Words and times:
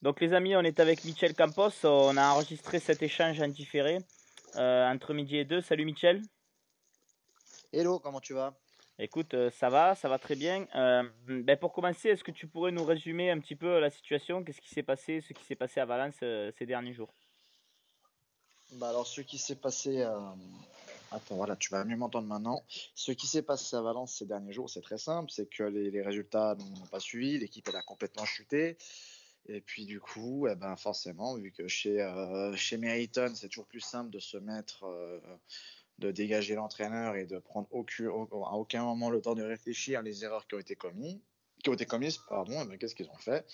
Donc 0.00 0.20
les 0.20 0.32
amis, 0.32 0.54
on 0.54 0.60
est 0.60 0.78
avec 0.78 1.04
Michel 1.04 1.34
Campos. 1.34 1.72
On 1.82 2.16
a 2.16 2.28
enregistré 2.30 2.78
cet 2.78 3.02
échange 3.02 3.40
en 3.40 3.48
différé 3.48 3.98
euh, 4.54 4.88
entre 4.88 5.12
midi 5.12 5.36
et 5.36 5.44
deux. 5.44 5.60
Salut 5.60 5.84
Michel. 5.84 6.22
Hello, 7.72 7.98
comment 7.98 8.20
tu 8.20 8.32
vas? 8.32 8.54
Écoute, 9.00 9.34
euh, 9.34 9.50
ça 9.50 9.68
va, 9.68 9.96
ça 9.96 10.08
va 10.08 10.18
très 10.20 10.36
bien. 10.36 10.68
Euh, 10.76 11.02
ben 11.26 11.56
pour 11.56 11.72
commencer, 11.72 12.10
est-ce 12.10 12.22
que 12.22 12.30
tu 12.30 12.46
pourrais 12.46 12.70
nous 12.70 12.84
résumer 12.84 13.30
un 13.32 13.40
petit 13.40 13.56
peu 13.56 13.80
la 13.80 13.90
situation? 13.90 14.44
Qu'est-ce 14.44 14.60
qui 14.60 14.68
s'est 14.68 14.84
passé, 14.84 15.20
ce 15.20 15.32
qui 15.32 15.44
s'est 15.44 15.56
passé 15.56 15.80
à 15.80 15.84
Valence 15.84 16.14
ces 16.20 16.66
derniers 16.66 16.94
jours? 16.94 17.12
Bah 18.74 18.90
alors, 18.90 19.06
ce 19.06 19.20
qui 19.20 19.38
s'est 19.38 19.56
passé. 19.56 20.06
Attends, 21.10 21.36
voilà, 21.36 21.56
tu 21.56 21.70
vas 21.70 21.84
mieux 21.84 21.96
m'entendre 21.96 22.28
maintenant. 22.28 22.62
Ce 22.94 23.10
qui 23.12 23.26
s'est 23.26 23.42
passé 23.42 23.74
à 23.74 23.80
Valence 23.80 24.14
ces 24.18 24.26
derniers 24.26 24.52
jours, 24.52 24.70
c'est 24.70 24.82
très 24.82 24.98
simple 24.98 25.30
c'est 25.32 25.48
que 25.48 25.64
les, 25.64 25.90
les 25.90 26.02
résultats 26.02 26.54
n'ont 26.54 26.86
pas 26.86 27.00
suivi, 27.00 27.38
l'équipe 27.38 27.66
elle 27.68 27.76
a 27.76 27.82
complètement 27.82 28.26
chuté. 28.26 28.76
Et 29.48 29.62
puis 29.62 29.86
du 29.86 29.98
coup, 29.98 30.46
eh 30.46 30.54
ben 30.54 30.76
forcément, 30.76 31.36
vu 31.36 31.52
que 31.52 31.66
chez, 31.68 32.02
euh, 32.02 32.54
chez 32.54 32.76
Meriton, 32.76 33.32
c'est 33.34 33.48
toujours 33.48 33.66
plus 33.66 33.80
simple 33.80 34.10
de 34.10 34.18
se 34.18 34.36
mettre, 34.36 34.84
euh, 34.84 35.18
de 35.98 36.10
dégager 36.10 36.54
l'entraîneur 36.54 37.16
et 37.16 37.24
de 37.24 37.38
prendre 37.38 37.66
à 37.72 38.54
aucun 38.56 38.84
moment 38.84 39.08
le 39.08 39.22
temps 39.22 39.34
de 39.34 39.42
réfléchir 39.42 40.02
les 40.02 40.22
erreurs 40.22 40.46
qui 40.46 40.54
ont 40.54 40.58
été 40.58 40.76
commises. 40.76 41.18
Qui 41.62 41.70
ont 41.70 41.74
été 41.74 41.86
commises, 41.86 42.18
pardon, 42.28 42.60
eh 42.62 42.66
ben, 42.66 42.78
qu'est-ce 42.78 42.94
qu'ils 42.94 43.08
ont 43.08 43.16
fait? 43.16 43.46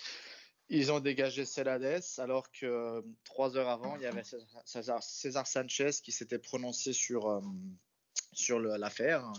Ils 0.68 0.90
ont 0.90 0.98
dégagé 0.98 1.44
Celades 1.44 2.02
alors 2.18 2.50
que 2.50 3.04
trois 3.22 3.56
heures 3.56 3.68
avant, 3.68 3.96
il 3.96 4.02
y 4.02 4.06
avait 4.06 4.24
César, 4.64 5.02
César 5.02 5.46
Sanchez 5.46 5.90
qui 6.02 6.10
s'était 6.10 6.38
prononcé 6.38 6.92
sur, 6.92 7.28
euh, 7.28 7.40
sur 8.32 8.58
l'affaire 8.58 9.30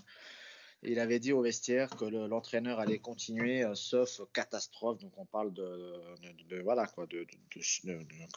il 0.88 1.00
avait 1.00 1.20
dit 1.20 1.32
au 1.34 1.42
vestiaire 1.42 1.90
que 1.90 2.06
l'entraîneur 2.06 2.80
allait 2.80 3.00
continuer, 3.00 3.64
euh, 3.64 3.76
sauf 3.76 4.22
catastrophe. 4.34 5.00
Donc 5.00 5.14
on 5.18 5.26
parle 5.26 5.54
de, 5.54 6.62
voilà 6.64 6.88
quoi, 6.88 7.06
de, 7.08 7.26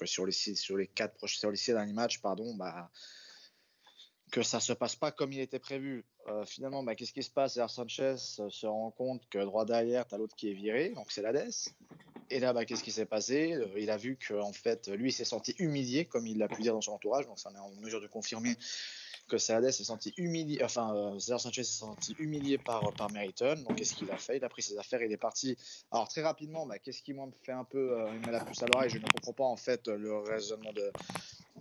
sur 0.04 0.26
les 0.26 0.32
sur 0.32 0.76
les 0.76 0.86
quatre 0.86 1.14
prochains, 1.14 1.38
sur 1.38 1.50
les 1.50 1.56
six 1.56 1.72
derniers 1.72 1.92
matchs, 1.92 2.20
pardon, 2.20 2.54
bah 2.54 2.90
que 4.30 4.42
ça 4.42 4.60
se 4.60 4.72
passe 4.72 4.96
pas 4.96 5.10
comme 5.10 5.32
il 5.32 5.40
était 5.40 5.58
prévu. 5.58 6.04
Euh, 6.28 6.44
finalement, 6.44 6.82
bah, 6.82 6.94
qu'est-ce 6.94 7.12
qui 7.12 7.22
se 7.22 7.30
passe? 7.30 7.56
Air 7.56 7.70
Sanchez 7.70 8.16
se 8.18 8.66
rend 8.66 8.90
compte 8.90 9.26
que 9.30 9.38
droit 9.38 9.64
derrière, 9.64 10.06
tu 10.06 10.14
as 10.14 10.18
l'autre 10.18 10.36
qui 10.36 10.50
est 10.50 10.54
viré, 10.54 10.90
donc 10.90 11.10
c'est 11.10 11.22
l'Ades. 11.22 11.50
Et 12.30 12.40
là, 12.40 12.52
bah, 12.52 12.66
qu'est-ce 12.66 12.84
qui 12.84 12.92
s'est 12.92 13.06
passé? 13.06 13.54
Euh, 13.54 13.78
Il 13.78 13.90
a 13.90 13.96
vu 13.96 14.18
qu'en 14.18 14.52
fait, 14.52 14.88
lui, 14.88 15.12
s'est 15.12 15.24
senti 15.24 15.54
humilié, 15.58 16.04
comme 16.04 16.26
il 16.26 16.36
l'a 16.36 16.48
pu 16.48 16.60
dire 16.60 16.74
dans 16.74 16.82
son 16.82 16.92
entourage, 16.92 17.26
donc 17.26 17.38
ça 17.38 17.48
en 17.50 17.54
est 17.54 17.58
en 17.58 17.70
mesure 17.80 18.02
de 18.02 18.06
confirmer 18.06 18.54
que 19.28 19.38
senti 19.38 20.12
humilié, 20.16 20.62
enfin, 20.64 20.94
euh, 20.94 21.18
Sanchez 21.18 21.64
s'est 21.64 21.78
senti 21.78 22.16
humilié 22.18 22.58
par, 22.58 22.92
par 22.94 23.10
Meriton. 23.12 23.54
Donc, 23.68 23.76
qu'est-ce 23.76 23.94
qu'il 23.94 24.10
a 24.10 24.16
fait? 24.16 24.38
Il 24.38 24.44
a 24.44 24.48
pris 24.48 24.62
ses 24.62 24.78
affaires, 24.78 25.02
il 25.02 25.12
est 25.12 25.16
parti. 25.16 25.56
Alors, 25.92 26.08
très 26.08 26.22
rapidement, 26.22 26.66
bah, 26.66 26.78
qu'est-ce 26.78 27.02
qui, 27.02 27.12
me 27.12 27.30
fait 27.42 27.52
un 27.52 27.64
peu, 27.64 28.00
euh, 28.00 28.10
il 28.14 28.20
met 28.26 28.32
la 28.32 28.44
puce 28.44 28.62
à 28.62 28.66
l'oreille? 28.66 28.90
Je 28.90 28.98
ne 28.98 29.04
comprends 29.04 29.32
pas, 29.32 29.44
en 29.44 29.56
fait, 29.56 29.86
le 29.88 30.18
raisonnement 30.18 30.72
de, 30.72 30.90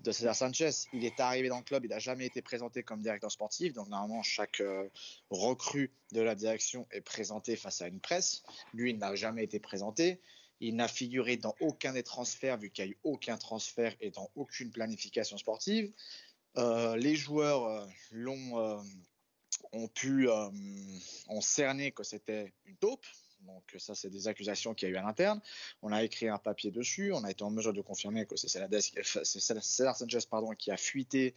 de 0.03 0.11
César 0.11 0.35
Sanchez. 0.35 0.71
Il 0.93 1.05
est 1.05 1.19
arrivé 1.19 1.49
dans 1.49 1.57
le 1.57 1.63
club, 1.63 1.85
il 1.85 1.89
n'a 1.89 1.99
jamais 1.99 2.25
été 2.25 2.41
présenté 2.41 2.83
comme 2.83 3.01
directeur 3.01 3.31
sportif. 3.31 3.73
Donc, 3.73 3.89
normalement, 3.89 4.23
chaque 4.23 4.61
euh, 4.61 4.87
recrue 5.29 5.91
de 6.13 6.21
la 6.21 6.35
direction 6.35 6.87
est 6.91 7.01
présenté 7.01 7.55
face 7.55 7.81
à 7.81 7.87
une 7.87 7.99
presse. 7.99 8.43
Lui, 8.73 8.91
il 8.91 8.97
n'a 8.97 9.15
jamais 9.15 9.43
été 9.43 9.59
présenté. 9.59 10.21
Il 10.59 10.75
n'a 10.75 10.87
figuré 10.87 11.37
dans 11.37 11.55
aucun 11.59 11.93
des 11.93 12.01
transferts, 12.01 12.57
vu 12.57 12.71
qu'il 12.71 12.85
n'y 12.85 12.91
a 12.91 12.93
eu 12.93 12.97
aucun 13.03 13.37
transfert 13.37 13.95
et 14.01 14.09
dans 14.09 14.31
aucune 14.35 14.71
planification 14.71 15.37
sportive. 15.37 15.91
Euh, 16.57 16.95
les 16.95 17.15
joueurs 17.15 17.65
euh, 17.65 17.85
l'ont, 18.11 18.59
euh, 18.59 18.81
ont 19.73 19.87
pu 19.87 20.27
ont 20.29 21.41
cerné 21.41 21.91
que 21.91 22.03
c'était 22.03 22.53
une 22.65 22.77
taupe. 22.77 23.05
Donc 23.41 23.75
ça, 23.77 23.93
c'est 23.95 24.09
des 24.09 24.27
accusations 24.27 24.73
qu'il 24.73 24.89
y 24.89 24.91
a 24.91 24.95
eu 24.95 24.97
à 24.97 25.03
l'interne. 25.03 25.39
On 25.81 25.91
a 25.91 26.03
écrit 26.03 26.27
un 26.27 26.39
papier 26.39 26.71
dessus. 26.71 27.13
On 27.13 27.23
a 27.23 27.31
été 27.31 27.43
en 27.43 27.51
mesure 27.51 27.73
de 27.73 27.81
confirmer 27.81 28.25
que 28.25 28.35
c'est 28.35 28.49
César 29.23 29.95
Sanchez 29.95 30.19
pardon, 30.29 30.51
qui 30.51 30.71
a 30.71 30.77
fuité 30.77 31.35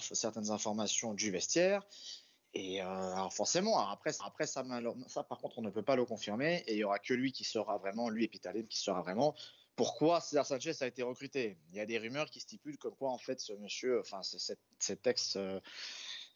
certaines 0.00 0.50
informations 0.50 1.14
du 1.14 1.30
vestiaire. 1.30 1.84
Et 2.54 2.80
alors 2.80 3.32
forcément, 3.32 3.88
après, 3.88 4.12
après 4.24 4.46
ça, 4.46 4.62
par 4.62 5.38
contre, 5.38 5.58
on 5.58 5.62
ne 5.62 5.70
peut 5.70 5.82
pas 5.82 5.96
le 5.96 6.04
confirmer. 6.04 6.62
Et 6.66 6.74
il 6.74 6.78
y 6.78 6.84
aura 6.84 6.98
que 6.98 7.14
lui 7.14 7.32
qui 7.32 7.44
sera 7.44 7.78
vraiment, 7.78 8.10
lui 8.10 8.24
et 8.24 8.28
Pitalim, 8.28 8.66
qui 8.66 8.78
sera 8.78 9.00
vraiment 9.00 9.34
pourquoi 9.82 10.20
César 10.20 10.46
Sanchez 10.46 10.74
a 10.80 10.86
été 10.86 11.02
recruté. 11.02 11.58
Il 11.72 11.76
y 11.76 11.80
a 11.80 11.86
des 11.86 11.98
rumeurs 11.98 12.30
qui 12.30 12.38
stipulent 12.38 12.78
comme 12.78 12.94
quoi 12.94 13.10
en 13.10 13.18
fait 13.18 13.40
ce 13.40 13.52
monsieur, 13.54 13.98
enfin 13.98 14.20
cet, 14.22 15.06
ex 15.08 15.34
euh, 15.34 15.58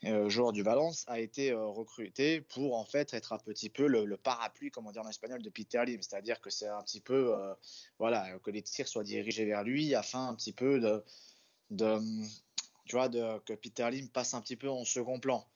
euh, 0.02 0.28
joueur 0.28 0.50
du 0.50 0.64
Valence 0.64 1.04
a 1.06 1.20
été 1.20 1.52
euh, 1.52 1.64
recruté 1.64 2.40
pour 2.40 2.76
en 2.76 2.84
fait 2.84 3.14
être 3.14 3.32
un 3.32 3.38
petit 3.38 3.70
peu 3.70 3.86
le, 3.86 4.16
parapluie, 4.16 4.72
comment 4.72 4.90
dire 4.90 5.02
en 5.02 5.08
espagnol, 5.08 5.42
de 5.42 5.48
Peter 5.48 5.80
Lim, 5.86 6.02
c'est-à-dire 6.02 6.40
que 6.40 6.50
c'est 6.50 6.66
un 6.66 6.82
petit 6.82 7.00
peu, 7.00 7.36
voilà, 8.00 8.36
que 8.40 8.50
les 8.50 8.62
tirs 8.62 8.88
soient 8.88 9.04
dirigés 9.04 9.44
vers 9.44 9.62
lui 9.62 9.94
afin 9.94 10.26
un 10.26 10.34
petit 10.34 10.52
peu 10.52 10.80
de, 11.70 12.00
tu 12.84 12.96
vois, 12.96 13.08
que 13.08 13.52
Peter 13.52 13.88
Lim 13.92 14.08
passe 14.08 14.34
un 14.34 14.40
petit 14.40 14.56
peu 14.56 14.68
en 14.68 14.84
second 14.84 15.20
plan. 15.20 15.46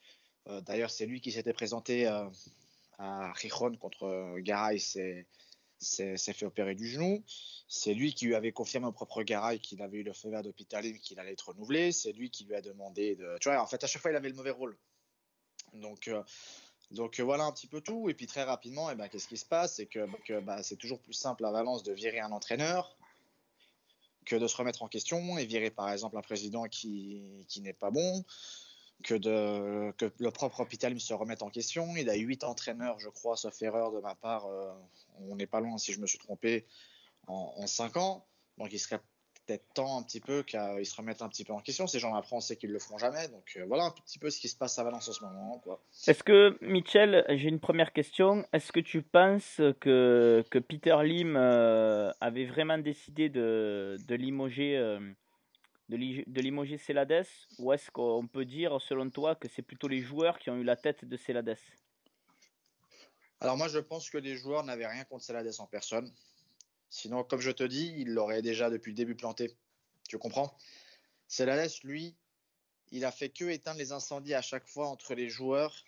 D'ailleurs, 0.46 0.90
c'est 0.90 1.06
lui 1.06 1.20
qui 1.20 1.32
s'était 1.32 1.52
présenté 1.52 2.06
à 2.98 3.32
Rijon 3.32 3.74
contre 3.78 4.38
Garay, 4.38 4.78
s'est 5.80 6.16
fait 6.16 6.46
opérer 6.46 6.74
du 6.74 6.86
genou. 6.86 7.22
C'est 7.68 7.94
lui 7.94 8.14
qui 8.14 8.26
lui 8.26 8.34
avait 8.34 8.52
confirmé 8.52 8.86
au 8.86 8.92
propre 8.92 9.22
Garay 9.22 9.58
qu'il 9.58 9.82
avait 9.82 9.98
eu 9.98 10.02
le 10.02 10.12
feu 10.12 10.30
vert 10.30 10.42
d'hôpital 10.42 10.84
qu'il 11.00 11.18
allait 11.18 11.32
être 11.32 11.48
renouvelé. 11.48 11.92
C'est 11.92 12.12
lui 12.12 12.30
qui 12.30 12.44
lui 12.44 12.54
a 12.54 12.60
demandé 12.60 13.16
de. 13.16 13.36
Tu 13.40 13.48
vois, 13.48 13.60
en 13.62 13.66
fait, 13.66 13.82
à 13.82 13.86
chaque 13.86 14.02
fois, 14.02 14.10
il 14.10 14.16
avait 14.16 14.28
le 14.28 14.34
mauvais 14.34 14.50
rôle. 14.50 14.76
Donc, 15.74 16.08
euh, 16.08 16.22
donc 16.90 17.20
euh, 17.20 17.22
voilà 17.22 17.44
un 17.44 17.52
petit 17.52 17.66
peu 17.66 17.80
tout. 17.80 18.08
Et 18.08 18.14
puis 18.14 18.26
très 18.26 18.42
rapidement, 18.42 18.90
eh 18.90 18.94
ben, 18.94 19.08
qu'est-ce 19.08 19.28
qui 19.28 19.36
se 19.36 19.46
passe? 19.46 19.76
C'est 19.76 19.86
que, 19.86 20.06
que 20.24 20.40
bah, 20.40 20.62
c'est 20.62 20.76
toujours 20.76 21.00
plus 21.00 21.12
simple 21.12 21.44
à 21.44 21.50
Valence 21.50 21.82
de 21.82 21.92
virer 21.92 22.20
un 22.20 22.32
entraîneur 22.32 22.96
que 24.26 24.36
de 24.36 24.46
se 24.46 24.56
remettre 24.56 24.82
en 24.82 24.88
question 24.88 25.38
et 25.38 25.46
virer 25.46 25.70
par 25.70 25.90
exemple 25.90 26.16
un 26.18 26.22
président 26.22 26.64
qui, 26.64 27.22
qui 27.48 27.62
n'est 27.62 27.72
pas 27.72 27.90
bon 27.90 28.24
que, 29.02 29.14
de, 29.14 29.92
que 29.92 30.12
le 30.18 30.30
propre 30.30 30.60
hôpital 30.60 30.98
se 31.00 31.14
remette 31.14 31.42
en 31.42 31.50
question. 31.50 31.96
Il 31.96 32.10
a 32.10 32.14
huit 32.14 32.44
entraîneurs, 32.44 32.98
je 32.98 33.08
crois, 33.08 33.36
sauf 33.36 33.60
erreur 33.62 33.92
de 33.92 34.00
ma 34.00 34.14
part. 34.14 34.46
Euh, 34.46 34.72
on 35.28 35.36
n'est 35.36 35.46
pas 35.46 35.60
loin, 35.60 35.78
si 35.78 35.92
je 35.92 36.00
me 36.00 36.06
suis 36.06 36.18
trompé, 36.18 36.66
en, 37.26 37.66
cinq 37.66 37.96
ans. 37.96 38.26
Donc 38.58 38.72
il 38.72 38.78
serait 38.78 39.00
peut-être 39.46 39.64
temps 39.74 39.98
un 39.98 40.02
petit 40.02 40.20
peu 40.20 40.42
qu'ils 40.42 40.86
se 40.86 40.96
remettent 40.96 41.22
un 41.22 41.28
petit 41.28 41.44
peu 41.44 41.52
en 41.52 41.60
question. 41.60 41.86
Ces 41.86 41.98
gens-là, 41.98 42.22
on 42.30 42.40
sait 42.40 42.56
qu'ils 42.56 42.70
le 42.70 42.78
feront 42.78 42.98
jamais. 42.98 43.28
Donc 43.28 43.52
euh, 43.56 43.64
voilà 43.66 43.84
un 43.84 43.90
petit 43.90 44.18
peu 44.18 44.30
ce 44.30 44.38
qui 44.40 44.48
se 44.48 44.56
passe 44.56 44.78
à 44.78 44.84
Valence 44.84 45.08
en 45.08 45.12
ce 45.12 45.24
moment. 45.24 45.62
Est-ce 46.06 46.22
que, 46.22 46.58
Michel, 46.60 47.24
j'ai 47.28 47.48
une 47.48 47.60
première 47.60 47.92
question. 47.92 48.44
Est-ce 48.52 48.72
que 48.72 48.80
tu 48.80 49.02
penses 49.02 49.60
que, 49.80 50.44
que 50.50 50.58
Peter 50.58 50.96
Lim 51.02 51.36
euh, 51.36 52.12
avait 52.20 52.46
vraiment 52.46 52.78
décidé 52.78 53.28
de, 53.28 53.96
de 54.06 54.14
limoger 54.14 54.76
de 55.90 56.40
limoger 56.40 56.78
Celades 56.78 57.26
ou 57.58 57.72
est-ce 57.72 57.90
qu'on 57.90 58.26
peut 58.26 58.44
dire, 58.44 58.80
selon 58.80 59.10
toi, 59.10 59.34
que 59.34 59.48
c'est 59.48 59.62
plutôt 59.62 59.88
les 59.88 60.00
joueurs 60.00 60.38
qui 60.38 60.50
ont 60.50 60.56
eu 60.56 60.62
la 60.62 60.76
tête 60.76 61.04
de 61.04 61.16
Celades 61.16 61.56
Alors 63.40 63.56
moi, 63.56 63.68
je 63.68 63.78
pense 63.78 64.10
que 64.10 64.18
les 64.18 64.36
joueurs 64.36 64.64
n'avaient 64.64 64.86
rien 64.86 65.04
contre 65.04 65.24
Celades 65.24 65.54
en 65.58 65.66
personne. 65.66 66.12
Sinon, 66.90 67.24
comme 67.24 67.40
je 67.40 67.50
te 67.50 67.62
dis, 67.62 67.94
il 67.96 68.12
l'aurait 68.12 68.42
déjà 68.42 68.68
depuis 68.68 68.90
le 68.90 68.96
début 68.96 69.14
planté. 69.14 69.56
Tu 70.08 70.18
comprends? 70.18 70.56
Celades, 71.26 71.70
lui, 71.84 72.16
il 72.90 73.04
a 73.04 73.12
fait 73.12 73.30
que 73.30 73.44
éteindre 73.44 73.78
les 73.78 73.92
incendies 73.92 74.34
à 74.34 74.42
chaque 74.42 74.66
fois 74.66 74.88
entre 74.88 75.14
les 75.14 75.28
joueurs 75.28 75.84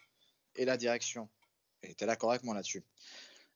et 0.56 0.64
la 0.64 0.76
direction. 0.76 1.28
Et 1.82 1.94
tu 1.94 2.04
es 2.04 2.06
d'accord 2.06 2.30
avec 2.30 2.44
moi 2.44 2.54
là-dessus? 2.54 2.84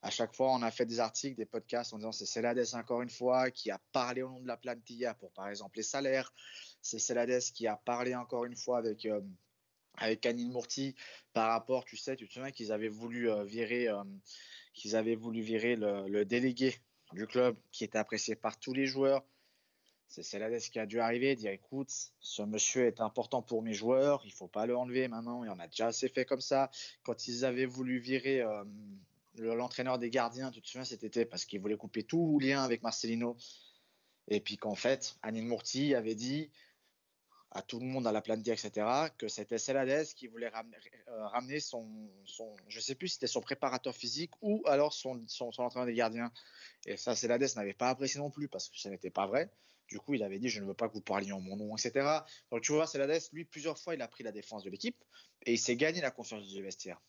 À 0.03 0.11
chaque 0.11 0.35
fois, 0.35 0.53
on 0.53 0.63
a 0.63 0.71
fait 0.71 0.85
des 0.85 1.01
articles, 1.01 1.37
des 1.37 1.47
podcasts 1.47 1.93
en 1.95 1.97
disant 1.97 2.13
c'est 2.13 2.27
Celades 2.27 2.75
encore 2.75 3.01
une 3.03 3.11
fois 3.11 3.51
qui 3.51 3.71
a 3.71 3.81
parlé 3.93 4.23
au 4.23 4.29
nom 4.29 4.41
de 4.41 4.47
la 4.47 4.57
plantilla 4.57 5.15
pour 5.15 5.33
par 5.33 5.49
exemple 5.49 5.79
les 5.79 5.83
salaires. 5.83 6.35
C'est 6.83 6.99
Celades 6.99 7.41
qui 7.55 7.67
a 7.67 7.77
parlé 7.77 8.15
encore 8.15 8.45
une 8.45 8.57
fois 8.57 8.79
avec 8.79 9.07
euh, 9.07 9.21
avec 9.97 10.27
Anil 10.27 10.49
Murti 10.49 10.95
par 11.33 11.51
rapport, 11.51 11.85
tu 11.85 11.97
sais, 11.97 12.17
tu 12.17 12.29
te 12.29 12.33
souviens 12.33 12.51
qu'ils 12.51 12.73
avaient 12.73 12.89
voulu 12.89 13.31
euh, 13.31 13.45
virer 13.45 13.89
euh, 13.89 14.03
qu'ils 14.75 14.97
avaient 14.97 15.15
voulu 15.15 15.41
virer 15.41 15.77
le, 15.77 16.25
délégué 16.25 16.77
du 17.13 17.27
club 17.27 17.57
qui 17.73 17.85
était 17.85 17.99
apprécié 17.99 18.37
par 18.37 18.59
tous 18.59 18.75
les 18.75 18.87
joueurs. 18.87 19.25
C'est 20.09 20.23
Celades 20.23 20.61
qui 20.61 20.79
a 20.79 20.87
dû 20.87 21.01
arriver 21.01 21.35
dire 21.35 21.51
écoute, 21.51 21.91
ce 22.21 22.43
monsieur 22.43 22.87
est 22.87 23.01
important 23.01 23.43
pour 23.43 23.63
mes 23.63 23.73
joueurs, 23.73 24.23
il 24.25 24.33
faut 24.33 24.49
pas 24.49 24.67
le 24.67 24.77
enlever 24.77 25.09
maintenant, 25.09 25.43
il 25.43 25.51
en 25.51 25.59
a 25.59 25.67
déjà 25.67 25.89
assez 25.89 26.09
fait 26.09 26.25
comme 26.25 26.41
ça. 26.41 26.71
Quand 27.03 27.27
ils 27.27 27.45
avaient 27.45 27.67
voulu 27.67 27.99
virer 27.99 28.45
l'entraîneur 29.39 29.99
des 29.99 30.11
gardiens, 30.11 30.51
tu 30.51 30.61
te 30.61 30.69
souviens 30.69 30.85
cet 30.85 31.05
été, 31.05 31.25
parce 31.25 31.45
qu'il 31.45 31.61
voulait 31.61 31.77
couper 31.77 32.03
tout 32.03 32.39
lien 32.39 32.63
avec 32.63 32.83
Marcelino. 32.83 33.37
Et 34.29 34.41
puis 34.41 34.57
qu'en 34.57 34.75
fait, 34.75 35.17
Anil 35.23 35.45
Murti 35.45 35.95
avait 35.95 36.15
dit 36.15 36.51
à 37.57 37.63
tout 37.63 37.81
le 37.81 37.87
monde 37.87 38.07
à 38.07 38.13
la 38.13 38.21
planète, 38.21 38.47
etc., 38.49 38.87
que 39.17 39.29
c'était 39.29 39.57
Celades 39.57 40.07
qui 40.15 40.27
voulait 40.27 40.51
euh, 40.55 41.27
ramener, 41.29 41.59
son, 41.59 41.89
son, 42.27 42.55
je 42.69 42.81
sais 42.81 42.95
plus 42.95 43.09
si 43.09 43.15
c'était 43.15 43.27
son 43.27 43.41
préparateur 43.41 43.97
physique 43.97 44.33
ou 44.43 44.63
alors 44.67 44.93
son, 44.93 45.25
son, 45.27 45.51
entraîneur 45.59 45.87
des 45.87 45.95
gardiens. 45.95 46.31
Et 46.85 46.99
ça, 46.99 47.17
Celades 47.17 47.49
n'avait 47.57 47.73
pas 47.73 47.89
apprécié 47.89 48.21
non 48.21 48.31
plus 48.31 48.49
parce 48.49 48.69
que 48.69 48.79
ça 48.79 48.91
n'était 48.91 49.11
pas 49.11 49.27
vrai. 49.27 49.51
Du 49.89 49.99
coup, 49.99 50.13
il 50.13 50.23
avait 50.23 50.39
dit, 50.39 50.51
je 50.51 50.61
ne 50.61 50.67
veux 50.67 50.75
pas 50.75 50.89
que 50.89 50.95
vous 50.95 51.01
parliez 51.01 51.33
en 51.33 51.41
mon 51.41 51.57
nom, 51.57 51.75
etc. 51.77 52.07
Donc, 52.51 52.61
tu 52.61 52.73
vois, 52.73 52.87
Celades, 52.87 53.23
lui, 53.33 53.47
plusieurs 53.47 53.79
fois, 53.79 53.95
il 53.95 54.03
a 54.03 54.09
pris 54.09 54.23
la 54.23 54.33
défense 54.33 54.63
de 54.63 54.69
l'équipe 54.69 55.03
et 55.47 55.55
il 55.55 55.59
s'est 55.59 55.77
gagné 55.77 56.03
la 56.03 56.11
confiance 56.11 56.47
du 56.47 56.63
vestiaire 56.63 57.01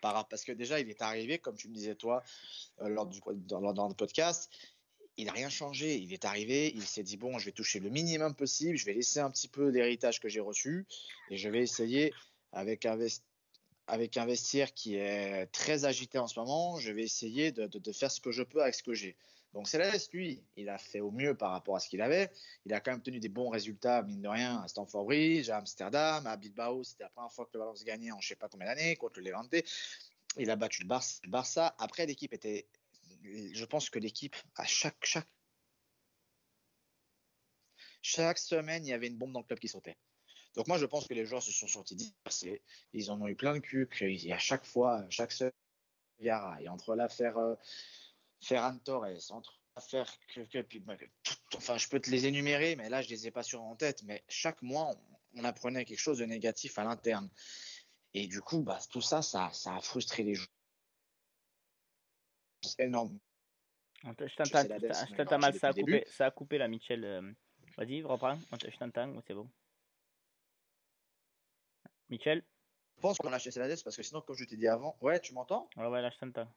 parce 0.00 0.44
que 0.44 0.52
déjà, 0.52 0.80
il 0.80 0.88
est 0.88 1.02
arrivé, 1.02 1.38
comme 1.38 1.56
tu 1.56 1.68
me 1.68 1.74
disais 1.74 1.94
toi, 1.94 2.22
euh, 2.80 2.88
lors, 2.88 3.06
du, 3.06 3.20
dans, 3.46 3.88
le 3.88 3.94
podcast, 3.94 4.50
il 5.18 5.26
n'a 5.26 5.32
rien 5.32 5.50
changé. 5.50 5.96
Il 5.96 6.12
est 6.12 6.24
arrivé, 6.24 6.72
il 6.74 6.84
s'est 6.84 7.02
dit 7.02 7.16
bon, 7.16 7.38
je 7.38 7.44
vais 7.44 7.52
toucher 7.52 7.80
le 7.80 7.90
minimum 7.90 8.34
possible, 8.34 8.76
je 8.76 8.86
vais 8.86 8.94
laisser 8.94 9.18
un 9.20 9.30
petit 9.30 9.48
peu 9.48 9.68
l'héritage 9.68 10.20
que 10.20 10.28
j'ai 10.28 10.40
reçu 10.40 10.86
et 11.28 11.36
je 11.36 11.48
vais 11.48 11.60
essayer 11.60 12.14
avec 12.52 12.86
un, 12.86 12.98
avec 13.88 14.16
qui 14.74 14.94
est 14.94 15.46
très 15.46 15.84
agité 15.84 16.18
en 16.18 16.28
ce 16.28 16.38
moment, 16.38 16.78
je 16.78 16.92
vais 16.92 17.02
essayer 17.02 17.52
de, 17.52 17.66
de, 17.66 17.92
faire 17.92 18.10
ce 18.10 18.20
que 18.20 18.30
je 18.30 18.42
peux 18.42 18.62
avec 18.62 18.74
ce 18.74 18.82
que 18.82 18.94
j'ai. 18.94 19.16
Donc 19.54 19.66
Céleste, 19.66 20.12
lui, 20.12 20.44
il 20.56 20.68
a 20.68 20.78
fait 20.78 21.00
au 21.00 21.10
mieux 21.10 21.34
par 21.34 21.50
rapport 21.50 21.74
à 21.74 21.80
ce 21.80 21.88
qu'il 21.88 22.02
avait. 22.02 22.30
Il 22.66 22.74
a 22.74 22.80
quand 22.80 22.92
même 22.92 23.02
tenu 23.02 23.18
des 23.18 23.30
bons 23.30 23.48
résultats, 23.48 24.02
mine 24.02 24.20
de 24.20 24.28
rien, 24.28 24.60
à 24.60 24.68
Stamford 24.68 25.06
Bridge, 25.06 25.48
à 25.48 25.56
Amsterdam, 25.56 26.26
à 26.26 26.36
Bilbao. 26.36 26.84
C'était 26.84 27.04
la 27.04 27.08
première 27.08 27.32
fois 27.32 27.46
que 27.46 27.50
le 27.54 27.60
Valence 27.60 27.82
gagnait 27.82 28.12
en 28.12 28.20
je 28.20 28.28
sais 28.28 28.36
pas 28.36 28.48
combien 28.48 28.66
d'années 28.66 28.94
contre 28.96 29.20
le 29.20 29.30
Levante. 29.30 29.54
Il 30.36 30.50
a 30.50 30.56
battu 30.56 30.82
le 30.82 30.88
Barça. 31.28 31.74
Après, 31.78 32.04
l'équipe 32.04 32.34
était 32.34 32.66
je 33.22 33.64
pense 33.64 33.90
que 33.90 33.98
l'équipe, 33.98 34.36
à 34.56 34.64
chaque, 34.64 35.06
semaine, 38.02 38.84
il 38.86 38.88
y 38.88 38.92
avait 38.92 39.08
une 39.08 39.18
bombe 39.18 39.32
dans 39.32 39.40
le 39.40 39.44
club 39.44 39.58
qui 39.58 39.68
sautait. 39.68 39.96
Donc 40.54 40.66
moi, 40.66 40.78
je 40.78 40.86
pense 40.86 41.06
que 41.06 41.14
les 41.14 41.26
joueurs 41.26 41.42
se 41.42 41.52
sont 41.52 41.68
sortis 41.68 41.94
dispersés. 41.94 42.62
Ils 42.92 43.10
en 43.10 43.20
ont 43.20 43.28
eu 43.28 43.36
plein 43.36 43.54
de 43.54 43.58
cul. 43.58 43.88
Et 44.00 44.32
à 44.32 44.38
chaque 44.38 44.64
fois, 44.64 45.04
chaque 45.10 45.32
semaine, 45.32 45.52
et 46.20 46.68
entre 46.68 46.96
l'affaire 46.96 47.38
euh, 47.38 47.54
Ferran 48.40 48.76
Torres, 48.78 49.30
entre 49.30 49.60
l'affaire 49.76 50.12
que, 50.34 50.78
bah, 50.78 50.96
enfin, 51.54 51.78
je 51.78 51.88
peux 51.88 52.00
te 52.00 52.10
les 52.10 52.26
énumérer, 52.26 52.74
mais 52.76 52.88
là, 52.88 53.02
je 53.02 53.08
les 53.08 53.26
ai 53.26 53.30
pas 53.30 53.42
sur 53.42 53.62
en 53.62 53.76
tête. 53.76 54.02
Mais 54.02 54.24
chaque 54.28 54.62
mois, 54.62 54.90
on, 55.34 55.44
apprenait 55.44 55.84
quelque 55.84 56.00
chose 56.00 56.18
de 56.18 56.24
négatif 56.24 56.78
à 56.78 56.84
l'interne. 56.84 57.28
Et 58.14 58.26
du 58.26 58.40
coup, 58.40 58.62
bah, 58.62 58.80
tout 58.90 59.02
ça, 59.02 59.22
ça 59.22 59.50
a 59.64 59.80
frustré 59.80 60.24
les 60.24 60.34
joueurs 60.34 60.57
énorme. 62.78 63.18
Je 64.04 64.36
t'entends 64.36 65.38
mal, 65.38 65.54
ça 65.54 65.68
a, 65.68 65.72
coupé, 65.72 66.04
ça 66.06 66.26
a 66.26 66.30
coupé 66.30 66.58
là, 66.58 66.68
Michel. 66.68 67.04
Euh, 67.04 67.32
vas-y, 67.76 68.02
reprends, 68.02 68.38
je 68.52 68.76
t'entends, 68.78 69.12
c'est 69.26 69.34
bon. 69.34 69.48
Michel? 72.08 72.44
Je 72.96 73.02
pense 73.02 73.18
qu'on 73.18 73.32
a 73.32 73.36
acheté 73.36 73.50
Celades 73.50 73.82
parce 73.84 73.96
que 73.96 74.02
sinon, 74.02 74.20
comme 74.22 74.36
je 74.36 74.44
t'ai 74.44 74.56
dit 74.56 74.66
avant, 74.66 74.96
ouais, 75.00 75.20
tu 75.20 75.34
m'entends? 75.34 75.68
Ouais, 75.76 75.86
ouais, 75.86 76.02
là, 76.02 76.10
je 76.10 76.18
t'entends. 76.18 76.52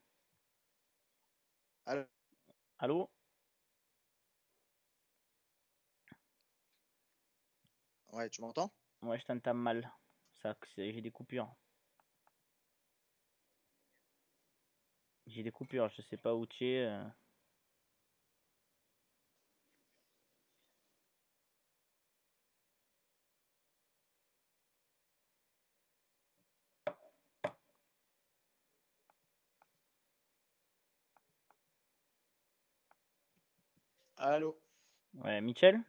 Allô? 1.85 2.03
Allô? 2.79 3.09
Ouais, 8.13 8.29
tu 8.29 8.41
m'entends? 8.41 8.71
Ouais, 9.01 9.19
je 9.19 9.25
t'entends 9.25 9.53
mal. 9.53 9.91
J'ai 10.77 11.01
des 11.01 11.11
coupures. 11.11 11.53
J'ai 15.33 15.43
des 15.43 15.51
coupures, 15.51 15.87
je 15.89 16.01
sais 16.01 16.17
pas 16.17 16.35
où 16.35 16.45
tu 16.45 16.65
es. 16.65 16.85
Euh. 16.85 17.03
Allô? 34.17 34.57
Ouais, 35.15 35.41
Michel? 35.41 35.83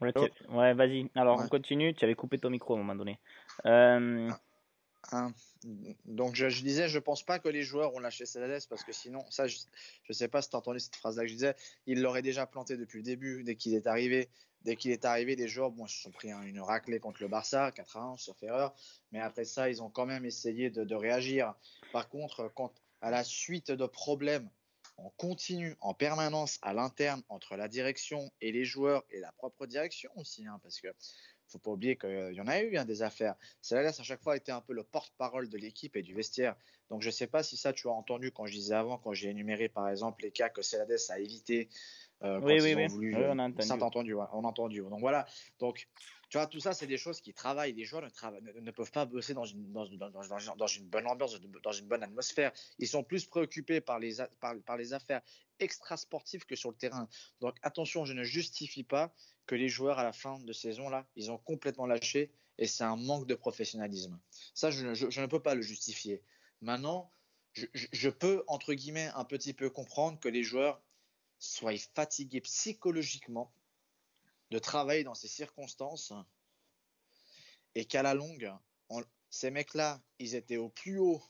Ouais, 0.00 0.74
vas-y. 0.74 1.10
Alors, 1.14 1.40
on 1.40 1.48
continue. 1.48 1.94
Tu 1.94 2.04
avais 2.04 2.14
coupé 2.14 2.38
ton 2.38 2.50
micro 2.50 2.74
à 2.74 2.76
un 2.76 2.80
moment 2.80 2.94
donné. 2.94 3.18
Euh, 3.66 4.30
ah, 4.30 4.38
ah. 5.12 5.28
Donc, 6.06 6.34
je, 6.34 6.46
disais, 6.46 6.88
je 6.88 6.98
pense 6.98 7.22
pas 7.22 7.38
que 7.38 7.48
les 7.48 7.62
joueurs 7.62 7.94
ont 7.94 7.98
lâché 7.98 8.26
Celades 8.26 8.66
parce 8.68 8.82
que 8.82 8.92
sinon, 8.92 9.24
ça, 9.30 9.46
je, 9.46 9.58
ne 10.08 10.14
sais 10.14 10.28
pas 10.28 10.42
si 10.42 10.50
tu 10.50 10.56
as 10.56 10.58
entendu 10.58 10.80
cette 10.80 10.96
phrase-là 10.96 11.22
que 11.22 11.28
je 11.28 11.34
disais, 11.34 11.54
il 11.86 12.00
l'aurait 12.00 12.22
déjà 12.22 12.46
planté 12.46 12.76
depuis 12.76 12.98
le 12.98 13.04
début, 13.04 13.44
dès 13.44 13.56
qu'il 13.56 13.74
est 13.74 13.86
arrivé. 13.86 14.28
Dès 14.62 14.76
qu'il 14.76 14.90
est 14.90 15.06
arrivé, 15.06 15.36
les 15.36 15.48
joueurs, 15.48 15.70
bon, 15.70 15.86
ils 15.86 15.90
se 15.90 16.02
sont 16.02 16.10
pris 16.10 16.30
une 16.30 16.60
raclée 16.60 17.00
contre 17.00 17.22
le 17.22 17.28
Barça, 17.28 17.72
4 17.72 17.96
à 17.96 18.00
1, 18.00 18.16
sauf 18.18 18.42
erreur. 18.42 18.74
Mais 19.10 19.18
après 19.18 19.46
ça, 19.46 19.70
ils 19.70 19.82
ont 19.82 19.88
quand 19.88 20.04
même 20.04 20.26
essayé 20.26 20.68
de, 20.68 20.84
de 20.84 20.94
réagir. 20.94 21.54
Par 21.92 22.10
contre, 22.10 22.52
quand, 22.54 22.70
à 23.00 23.10
la 23.10 23.24
suite 23.24 23.70
de 23.70 23.86
problèmes 23.86 24.50
on 25.04 25.10
continue 25.10 25.76
en 25.80 25.94
permanence 25.94 26.58
à 26.62 26.72
l'interne 26.72 27.22
entre 27.28 27.56
la 27.56 27.68
direction 27.68 28.30
et 28.40 28.52
les 28.52 28.64
joueurs 28.64 29.04
et 29.10 29.20
la 29.20 29.32
propre 29.32 29.66
direction 29.66 30.10
aussi, 30.16 30.46
hein, 30.46 30.58
parce 30.62 30.80
que 30.80 30.88
faut 31.50 31.58
pas 31.58 31.72
oublier 31.72 31.96
qu'il 31.96 32.32
y 32.32 32.40
en 32.40 32.46
a 32.46 32.60
eu 32.60 32.76
hein, 32.76 32.84
des 32.84 33.02
affaires. 33.02 33.34
Cela 33.60 33.88
à 33.88 34.02
chaque 34.02 34.22
fois 34.22 34.36
été 34.36 34.52
un 34.52 34.60
peu 34.60 34.72
le 34.72 34.84
porte-parole 34.84 35.48
de 35.48 35.58
l'équipe 35.58 35.96
et 35.96 36.02
du 36.02 36.14
vestiaire. 36.14 36.54
Donc 36.90 37.02
je 37.02 37.08
ne 37.08 37.12
sais 37.12 37.26
pas 37.26 37.42
si 37.42 37.56
ça 37.56 37.72
tu 37.72 37.88
as 37.88 37.92
entendu 37.92 38.30
quand 38.30 38.46
je 38.46 38.52
disais 38.52 38.74
avant, 38.74 38.98
quand 38.98 39.12
j'ai 39.12 39.30
énuméré 39.30 39.68
par 39.68 39.88
exemple 39.88 40.22
les 40.22 40.30
cas 40.30 40.48
que 40.48 40.62
Celades 40.62 40.96
a 41.08 41.18
évité 41.18 41.68
euh, 42.22 42.38
oui, 42.42 42.60
oui, 42.60 42.74
oui. 42.74 43.14
on 43.16 43.38
a 43.38 43.48
entendu. 43.48 43.82
Entendu, 43.82 44.14
on 44.14 44.44
a 44.44 44.48
entendu. 44.48 44.80
Donc 44.80 45.00
voilà. 45.00 45.26
Donc, 45.58 45.88
tu 46.28 46.36
vois, 46.36 46.46
tout 46.46 46.60
ça, 46.60 46.74
c'est 46.74 46.86
des 46.86 46.98
choses 46.98 47.20
qui 47.20 47.32
travaillent. 47.32 47.72
Les 47.72 47.84
joueurs 47.84 48.02
ne, 48.02 48.60
ne, 48.60 48.70
peuvent 48.70 48.92
pas 48.92 49.06
bosser 49.06 49.32
dans 49.34 49.44
une, 49.44 49.72
dans, 49.72 49.86
dans, 49.86 50.10
dans, 50.10 50.66
une 50.66 50.86
bonne 50.86 51.06
ambiance, 51.06 51.40
dans 51.40 51.72
une 51.72 51.88
bonne 51.88 52.02
atmosphère. 52.02 52.52
Ils 52.78 52.88
sont 52.88 53.02
plus 53.02 53.24
préoccupés 53.24 53.80
par 53.80 53.98
les, 53.98 54.16
par, 54.38 54.54
par 54.64 54.76
les 54.76 54.92
affaires 54.92 55.22
extra-sportives 55.58 56.44
que 56.44 56.56
sur 56.56 56.70
le 56.70 56.76
terrain. 56.76 57.08
Donc 57.40 57.56
attention, 57.62 58.04
je 58.04 58.12
ne 58.12 58.22
justifie 58.22 58.84
pas 58.84 59.12
que 59.46 59.54
les 59.54 59.68
joueurs, 59.68 59.98
à 59.98 60.04
la 60.04 60.12
fin 60.12 60.38
de 60.38 60.52
saison, 60.52 60.88
là, 60.88 61.06
ils 61.16 61.30
ont 61.30 61.38
complètement 61.38 61.86
lâché 61.86 62.30
et 62.58 62.66
c'est 62.66 62.84
un 62.84 62.96
manque 62.96 63.26
de 63.26 63.34
professionnalisme. 63.34 64.20
Ça, 64.54 64.70
je, 64.70 64.94
je, 64.94 65.10
je, 65.10 65.20
ne 65.20 65.26
peux 65.26 65.40
pas 65.40 65.54
le 65.54 65.62
justifier. 65.62 66.22
Maintenant, 66.60 67.10
je, 67.54 67.66
je 67.74 68.10
peux, 68.10 68.44
entre 68.46 68.74
guillemets, 68.74 69.10
un 69.14 69.24
petit 69.24 69.54
peu 69.54 69.70
comprendre 69.70 70.20
que 70.20 70.28
les 70.28 70.44
joueurs 70.44 70.80
soient 71.40 71.76
fatigués 71.94 72.40
psychologiquement 72.42 73.52
de 74.50 74.58
travailler 74.58 75.02
dans 75.02 75.14
ces 75.14 75.28
circonstances 75.28 76.12
et 77.74 77.84
qu'à 77.84 78.02
la 78.02 78.14
longue, 78.14 78.52
ces 79.30 79.50
mecs-là, 79.50 80.00
ils 80.18 80.34
étaient 80.34 80.56
au 80.56 80.68
plus 80.68 80.98
haut, 80.98 81.22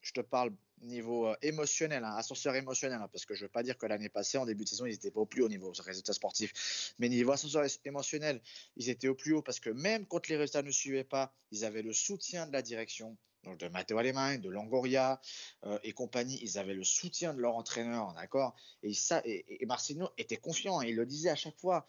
je 0.00 0.12
te 0.12 0.20
parle 0.20 0.52
niveau 0.82 1.26
euh, 1.26 1.36
émotionnel, 1.42 2.04
hein, 2.04 2.14
ascenseur 2.16 2.54
émotionnel, 2.54 3.00
hein, 3.02 3.08
parce 3.12 3.26
que 3.26 3.34
je 3.34 3.44
veux 3.44 3.50
pas 3.50 3.62
dire 3.62 3.76
que 3.76 3.86
l'année 3.86 4.08
passée, 4.08 4.38
en 4.38 4.46
début 4.46 4.64
de 4.64 4.68
saison, 4.68 4.86
ils 4.86 4.92
n'étaient 4.92 5.10
pas 5.10 5.20
au 5.20 5.26
plus 5.26 5.42
haut 5.42 5.48
niveau 5.48 5.72
résultat 5.78 6.12
sportif, 6.12 6.94
mais 6.98 7.08
niveau 7.08 7.32
ascenseur 7.32 7.66
émotionnel, 7.84 8.40
ils 8.76 8.88
étaient 8.88 9.08
au 9.08 9.14
plus 9.14 9.34
haut 9.34 9.42
parce 9.42 9.60
que 9.60 9.70
même 9.70 10.06
quand 10.06 10.28
les 10.28 10.36
résultats 10.36 10.62
ne 10.62 10.70
suivaient 10.70 11.04
pas, 11.04 11.34
ils 11.50 11.64
avaient 11.64 11.82
le 11.82 11.92
soutien 11.92 12.46
de 12.46 12.52
la 12.52 12.62
direction, 12.62 13.18
donc 13.44 13.58
de 13.58 13.68
Matteo 13.68 13.98
Alemany, 13.98 14.38
de 14.38 14.50
Longoria 14.50 15.20
euh, 15.64 15.78
et 15.82 15.92
compagnie, 15.92 16.38
ils 16.42 16.58
avaient 16.58 16.74
le 16.74 16.84
soutien 16.84 17.34
de 17.34 17.40
leur 17.40 17.56
entraîneur, 17.56 18.12
d'accord? 18.14 18.54
Et, 18.82 18.92
ça, 18.92 19.22
et, 19.24 19.64
Marcino 19.66 20.10
était 20.18 20.36
confiant, 20.36 20.80
il 20.82 20.94
le 20.94 21.06
disait 21.06 21.30
à 21.30 21.36
chaque 21.36 21.58
fois. 21.58 21.86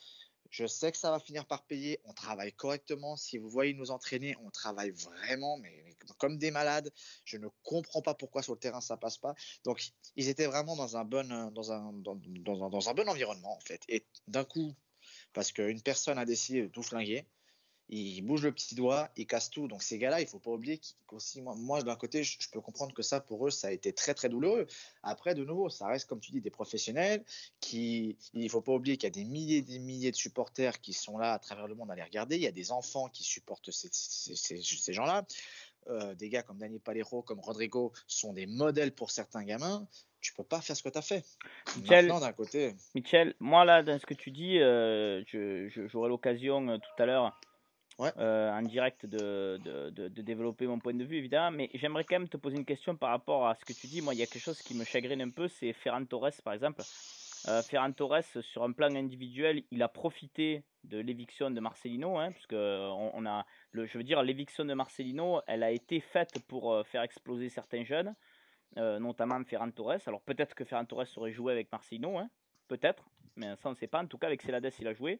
Je 0.50 0.68
sais 0.68 0.92
que 0.92 0.98
ça 0.98 1.12
va 1.12 1.20
finir 1.20 1.46
par 1.46 1.64
payer. 1.64 2.02
On 2.04 2.12
travaille 2.12 2.52
correctement. 2.52 3.16
Si 3.16 3.38
vous 3.38 3.50
voyez 3.50 3.74
nous 3.74 3.90
entraîner, 3.90 4.36
on 4.44 4.50
travaille 4.50 4.92
vraiment, 4.92 5.58
mais, 5.58 5.96
comme 6.18 6.38
des 6.38 6.52
malades. 6.52 6.92
Je 7.24 7.38
ne 7.38 7.48
comprends 7.64 8.02
pas 8.02 8.16
pourquoi 8.16 8.44
sur 8.44 8.54
le 8.54 8.60
terrain 8.60 8.82
ça 8.82 8.98
passe 8.98 9.18
pas. 9.18 9.34
Donc, 9.64 9.94
ils 10.18 10.28
étaient 10.28 10.48
vraiment 10.48 10.76
dans 10.76 10.98
un 10.98 11.06
bon, 11.06 11.52
dans 11.52 11.72
un, 11.72 11.94
dans, 11.94 12.16
dans 12.16 12.90
un 12.90 12.94
bon 12.94 13.08
environnement 13.08 13.56
en 13.56 13.62
fait. 13.62 13.82
Et 13.88 14.06
d'un 14.28 14.44
coup, 14.44 14.76
parce 15.32 15.54
qu'une 15.54 15.82
personne 15.82 16.18
a 16.18 16.26
décidé 16.26 16.64
de 16.64 16.68
tout 16.68 16.84
flinguer, 16.84 17.26
il 17.92 18.22
bouge 18.22 18.44
le 18.44 18.54
petit 18.54 18.74
doigt, 18.74 19.10
il 19.18 19.28
casse 19.28 19.50
tout. 19.50 19.68
Donc 19.68 19.84
ces 19.84 19.98
gars-là, 19.98 20.22
il 20.22 20.28
faut 20.28 20.40
pas 20.40 20.52
oublier 20.52 20.80
qu'aussi, 21.08 21.42
moi, 21.42 21.56
moi 21.56 21.84
d'un 21.84 21.98
côté, 21.98 22.24
je, 22.24 22.38
peux 22.50 22.62
comprendre 22.62 22.94
que 22.94 23.02
ça, 23.02 23.20
pour 23.20 23.46
eux, 23.46 23.52
ça 23.52 23.68
a 23.68 23.72
été 23.72 23.92
très 23.92 24.14
très 24.14 24.30
douloureux. 24.30 24.66
Après, 25.04 25.36
de 25.36 25.44
nouveau, 25.44 25.70
ça 25.70 25.88
reste, 25.88 26.08
comme 26.08 26.22
tu 26.22 26.32
dis, 26.32 26.40
des 26.40 26.50
professionnels 26.50 27.24
qui, 27.60 28.18
il 28.34 28.50
faut 28.50 28.62
pas 28.62 28.72
oublier 28.72 28.96
qu'il 28.96 29.08
y 29.08 29.12
a 29.12 29.24
des 29.24 29.26
milliers 29.26 29.58
et 29.58 29.62
des 29.62 29.80
milliers 29.80 30.12
de 30.12 30.16
supporters 30.16 30.80
qui 30.80 30.94
sont 30.94 31.18
là 31.18 31.34
à 31.34 31.40
travers 31.40 31.68
le 31.68 31.76
monde 31.76 31.92
à 31.92 31.96
les 31.96 32.04
regarder. 32.04 32.38
Il 32.38 32.42
y 32.42 32.48
a 32.48 32.52
des 32.52 32.72
enfants 32.72 33.10
qui 33.10 33.24
supportent 33.24 33.72
ces, 33.72 33.90
ces, 33.92 34.62
ces, 34.62 34.94
gens-là. 34.94 35.26
Euh, 35.90 36.16
des 36.16 36.30
gars 36.30 36.44
comme 36.44 36.60
Daniel 36.60 36.80
Palero, 36.80 37.24
comme 37.24 37.40
Rodrigo 37.40 37.92
sont 38.08 38.34
des 38.34 38.46
modèles 38.46 38.94
pour 38.94 39.12
certains 39.12 39.44
gamins. 39.44 39.86
Tu 40.22 40.34
peux 40.34 40.44
pas 40.44 40.62
faire 40.62 40.78
ce 40.78 40.84
que 40.84 40.90
tu 40.90 40.98
as 40.98 41.02
fait. 41.02 41.26
Michel, 41.78 42.08
d'un 42.08 42.32
côté. 42.32 42.76
Michel, 42.94 43.36
moi 43.40 43.66
là, 43.66 43.82
dans 43.82 44.00
ce 44.00 44.06
que 44.06 44.14
tu 44.14 44.30
dis, 44.30 44.60
euh, 44.60 45.24
j'aurai 45.88 46.10
l'occasion 46.10 46.70
euh, 46.70 46.78
tout 46.78 47.02
à 47.04 47.08
l'heure 47.08 47.42
euh, 48.18 48.52
en 48.52 48.62
direct 48.62 49.06
de, 49.06 49.60
de, 49.64 49.90
de, 49.90 50.22
développer 50.22 50.68
mon 50.68 50.80
point 50.80 50.94
de 50.94 51.04
vue, 51.04 51.18
évidemment. 51.18 51.56
Mais 51.56 51.70
j'aimerais 51.74 52.04
quand 52.04 52.20
même 52.20 52.30
te 52.30 52.38
poser 52.38 52.58
une 52.58 52.66
question 52.66 52.96
par 52.96 53.10
rapport 53.10 53.48
à 53.48 53.56
ce 53.56 53.66
que 53.66 53.74
tu 53.74 53.88
dis. 53.88 54.02
Moi, 54.02 54.14
il 54.14 54.20
y 54.20 54.24
a 54.24 54.26
quelque 54.26 54.44
chose 54.44 54.62
qui 54.62 54.76
me 54.76 54.84
chagrine 54.84 55.22
un 55.22 55.30
peu, 55.30 55.48
c'est 55.48 55.74
Ferran 55.74 56.06
Torres, 56.06 56.32
par 56.44 56.54
exemple. 56.54 56.82
Ferran 57.68 57.92
Torres, 57.92 58.24
sur 58.42 58.64
un 58.64 58.72
plan 58.72 58.96
individuel, 58.96 59.64
il 59.72 59.82
a 59.82 59.88
profité 59.88 60.64
de 60.84 61.00
l'éviction 61.00 61.50
de 61.50 61.60
Marcelino, 61.60 62.18
hein, 62.18 62.32
puisque 62.32 62.54
on, 62.54 63.26
a, 63.26 63.46
le, 63.72 63.88
je 63.88 63.98
veux 63.98 64.04
dire, 64.04 64.22
l'éviction 64.22 64.64
de 64.64 64.74
Marcelino, 64.76 65.42
elle 65.48 65.64
a 65.64 65.72
été 65.72 66.02
faite 66.02 66.38
pour 66.48 66.86
faire 66.86 67.02
exploser 67.02 67.50
certains 67.50 67.84
jeunes, 67.84 68.14
notamment 68.76 69.44
Ferran 69.44 69.72
Torres. 69.72 70.02
Alors 70.06 70.22
peut-être 70.22 70.54
que 70.54 70.66
Ferran 70.66 70.86
Torres 70.86 71.08
aurait 71.18 71.34
joué 71.34 71.52
avec 71.52 71.72
Marcelino, 71.72 72.20
hein, 72.20 72.30
peut-être, 72.68 73.10
mais 73.36 73.56
ça 73.56 73.70
on 73.70 73.72
ne 73.72 73.76
sait 73.76 73.88
pas. 73.88 74.04
En 74.04 74.08
tout 74.08 74.20
cas, 74.20 74.28
avec 74.28 74.44
Celades, 74.44 74.72
il 74.80 74.88
a 74.88 74.94
joué. 74.94 75.20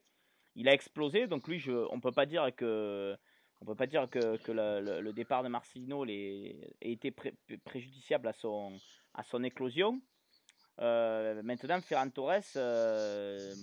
Il 0.56 0.68
a 0.68 0.74
explosé, 0.74 1.28
donc 1.28 1.48
lui, 1.48 1.64
on 1.92 2.00
peut 2.00 2.12
pas 2.12 2.26
dire 2.26 2.54
que 2.56 3.18
on 3.62 3.66
peut 3.66 3.76
pas 3.76 3.88
dire 3.88 4.10
que, 4.10 4.40
le, 4.52 5.12
départ 5.12 5.44
de 5.44 5.48
Marcelino 5.48 6.06
ait 6.06 6.56
été 6.82 7.14
préjudiciable 7.64 8.28
à 8.28 8.34
son, 8.34 9.44
éclosion. 9.44 10.02
Euh, 10.80 11.44
maintenant, 11.44 11.80
Ferran 11.82 12.10
Torres, 12.10 12.42
euh, 12.56 13.54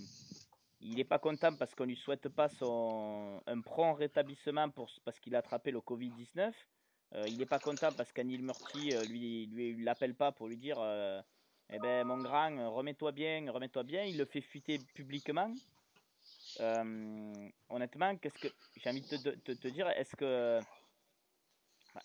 il 0.81 0.95
n'est 0.95 1.05
pas 1.05 1.19
content 1.19 1.53
parce 1.57 1.75
qu'on 1.75 1.85
lui 1.85 1.97
souhaite 1.97 2.29
pas 2.29 2.49
son, 2.49 3.43
un 3.47 3.61
prompt 3.61 3.95
rétablissement 3.95 4.69
parce 5.05 5.19
qu'il 5.19 5.35
a 5.35 5.39
attrapé 5.39 5.73
le 5.73 5.81
Covid-19. 5.81 6.53
Euh, 7.15 7.25
il 7.27 7.39
n'est 7.39 7.47
pas 7.47 7.59
content 7.59 7.91
parce 7.97 8.13
qu'Anil 8.13 8.45
Murti 8.45 8.91
lui, 9.09 9.47
lui 9.47 9.83
l'appelle 9.83 10.15
pas 10.15 10.31
pour 10.31 10.47
lui 10.47 10.59
dire 10.59 10.79
Eh 11.71 11.79
ben, 11.81 12.07
mon 12.07 12.19
grand, 12.19 12.71
remets-toi 12.71 13.11
bien, 13.11 13.51
remets-toi 13.51 13.83
bien. 13.83 14.05
Il 14.05 14.17
le 14.17 14.27
fait 14.27 14.43
fuiter 14.43 14.79
publiquement. 14.95 15.53
Honnêtement, 17.69 18.17
qu'est-ce 18.17 18.39
que 18.39 18.49
j'ai 18.77 18.91
envie 18.91 19.03
de 19.03 19.55
te, 19.55 19.69
dire 19.69 19.89
Est-ce 19.91 20.17
que 20.17 20.61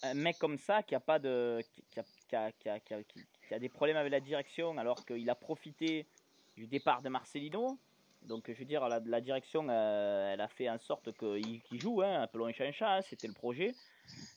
un 0.01 0.13
mec 0.13 0.37
comme 0.39 0.57
ça 0.57 0.81
qui 0.81 0.95
a 0.95 0.99
pas 0.99 1.19
de 1.19 1.61
qui, 1.91 2.35
a, 2.35 3.59
des 3.59 3.69
problèmes 3.69 3.97
avec 3.97 4.11
la 4.11 4.19
direction 4.19 4.77
alors 4.77 5.05
qu'il 5.05 5.29
a 5.29 5.35
profité 5.35 6.07
du 6.55 6.67
départ 6.67 7.01
de 7.01 7.09
Marcelino. 7.09 7.77
Donc 8.23 8.45
je 8.47 8.57
veux 8.57 8.65
dire, 8.65 8.87
la, 8.87 9.21
direction, 9.21 9.67
euh, 9.69 10.33
elle 10.33 10.39
a 10.39 10.47
fait 10.47 10.69
en 10.69 10.79
sorte 10.79 11.11
qu'il 11.17 11.81
joue, 11.81 12.01
hein, 12.01 12.21
appelons 12.21 12.45
un 12.45 12.71
chat, 12.71 12.97
hein, 12.97 13.01
c'était 13.01 13.27
le 13.27 13.33
projet. 13.33 13.73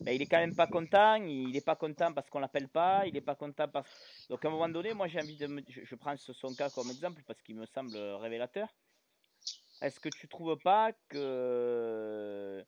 Mais 0.01 0.17
il 0.17 0.23
est 0.23 0.27
quand 0.27 0.39
même 0.39 0.57
pas 0.57 0.67
content, 0.67 1.15
il 1.15 1.53
n'est 1.53 1.61
pas 1.61 1.77
content 1.77 2.13
parce 2.13 2.29
qu'on 2.29 2.41
l'appelle 2.41 2.69
pas, 2.69 3.07
il 3.07 3.17
est 3.17 3.21
pas 3.21 3.37
content 3.37 3.69
parce... 3.69 3.89
Donc 4.29 4.45
à 4.45 4.49
un 4.49 4.51
moment 4.51 4.69
donné, 4.69 4.93
moi 4.93 5.07
j'ai 5.07 5.21
envie 5.21 5.37
de... 5.37 5.47
Me... 5.47 5.63
Je, 5.69 5.95
prends 5.95 6.17
son 6.17 6.55
cas 6.55 6.69
comme 6.71 6.91
exemple 6.91 7.23
parce 7.27 7.41
qu'il 7.43 7.55
me 7.55 7.67
semble 7.67 7.97
révélateur. 7.97 8.69
Est-ce 9.83 10.01
que 10.01 10.09
tu 10.09 10.29
trouves 10.29 10.57
pas 10.59 10.93
que 11.09 12.65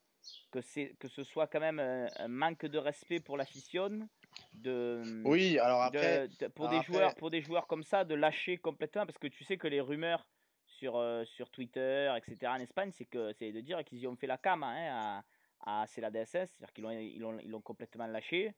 que, 0.50 0.60
c'est, 0.60 0.94
que 0.98 1.08
ce 1.08 1.22
soit 1.22 1.46
quand 1.46 1.60
même 1.60 1.78
un, 1.78 2.28
manque 2.28 2.66
de 2.66 2.78
respect 2.78 3.20
pour 3.20 3.36
la 3.36 3.44
fission 3.44 4.08
de 4.54 5.02
oui 5.24 5.58
alors 5.58 5.82
après 5.82 6.28
pour 6.54 6.68
des 6.68 6.82
joueurs 6.82 7.14
pour 7.14 7.30
des 7.30 7.40
joueurs 7.40 7.66
comme 7.66 7.82
ça 7.82 8.04
de 8.04 8.14
lâcher 8.14 8.58
complètement? 8.58 9.06
Parce 9.06 9.18
que 9.18 9.28
tu 9.28 9.44
sais 9.44 9.56
que 9.56 9.68
les 9.68 9.80
rumeurs 9.80 10.26
sur 10.66 10.96
euh, 10.96 11.24
sur 11.24 11.50
Twitter 11.50 12.14
etc 12.16 12.52
en 12.54 12.60
Espagne 12.60 12.90
c'est 12.92 13.06
que 13.06 13.32
c'est 13.32 13.52
de 13.52 13.60
dire 13.60 13.84
qu'ils 13.84 14.00
y 14.00 14.06
ont 14.06 14.16
fait 14.16 14.26
la 14.26 14.38
cam 14.38 14.62
hein, 14.62 15.22
à, 15.64 15.82
à 15.82 15.86
c'est 15.86 16.00
la 16.00 16.10
DSS 16.10 16.30
c'est-à-dire 16.30 16.72
qu'ils 16.74 16.84
l'ont 16.84 16.90
ils 16.90 17.20
l'ont, 17.20 17.38
ils 17.40 17.50
l'ont 17.50 17.62
complètement 17.62 18.06
lâché. 18.06 18.54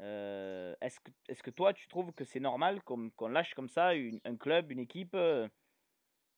Euh, 0.00 0.74
est-ce 0.80 0.98
que 0.98 1.10
est-ce 1.28 1.42
que 1.42 1.50
toi 1.50 1.72
tu 1.72 1.86
trouves 1.86 2.12
que 2.12 2.24
c'est 2.24 2.40
normal 2.40 2.82
qu'on, 2.82 3.10
qu'on 3.10 3.28
lâche 3.28 3.54
comme 3.54 3.68
ça 3.68 3.90
un 4.24 4.36
club 4.36 4.72
une 4.72 4.80
équipe 4.80 5.14
euh, 5.14 5.48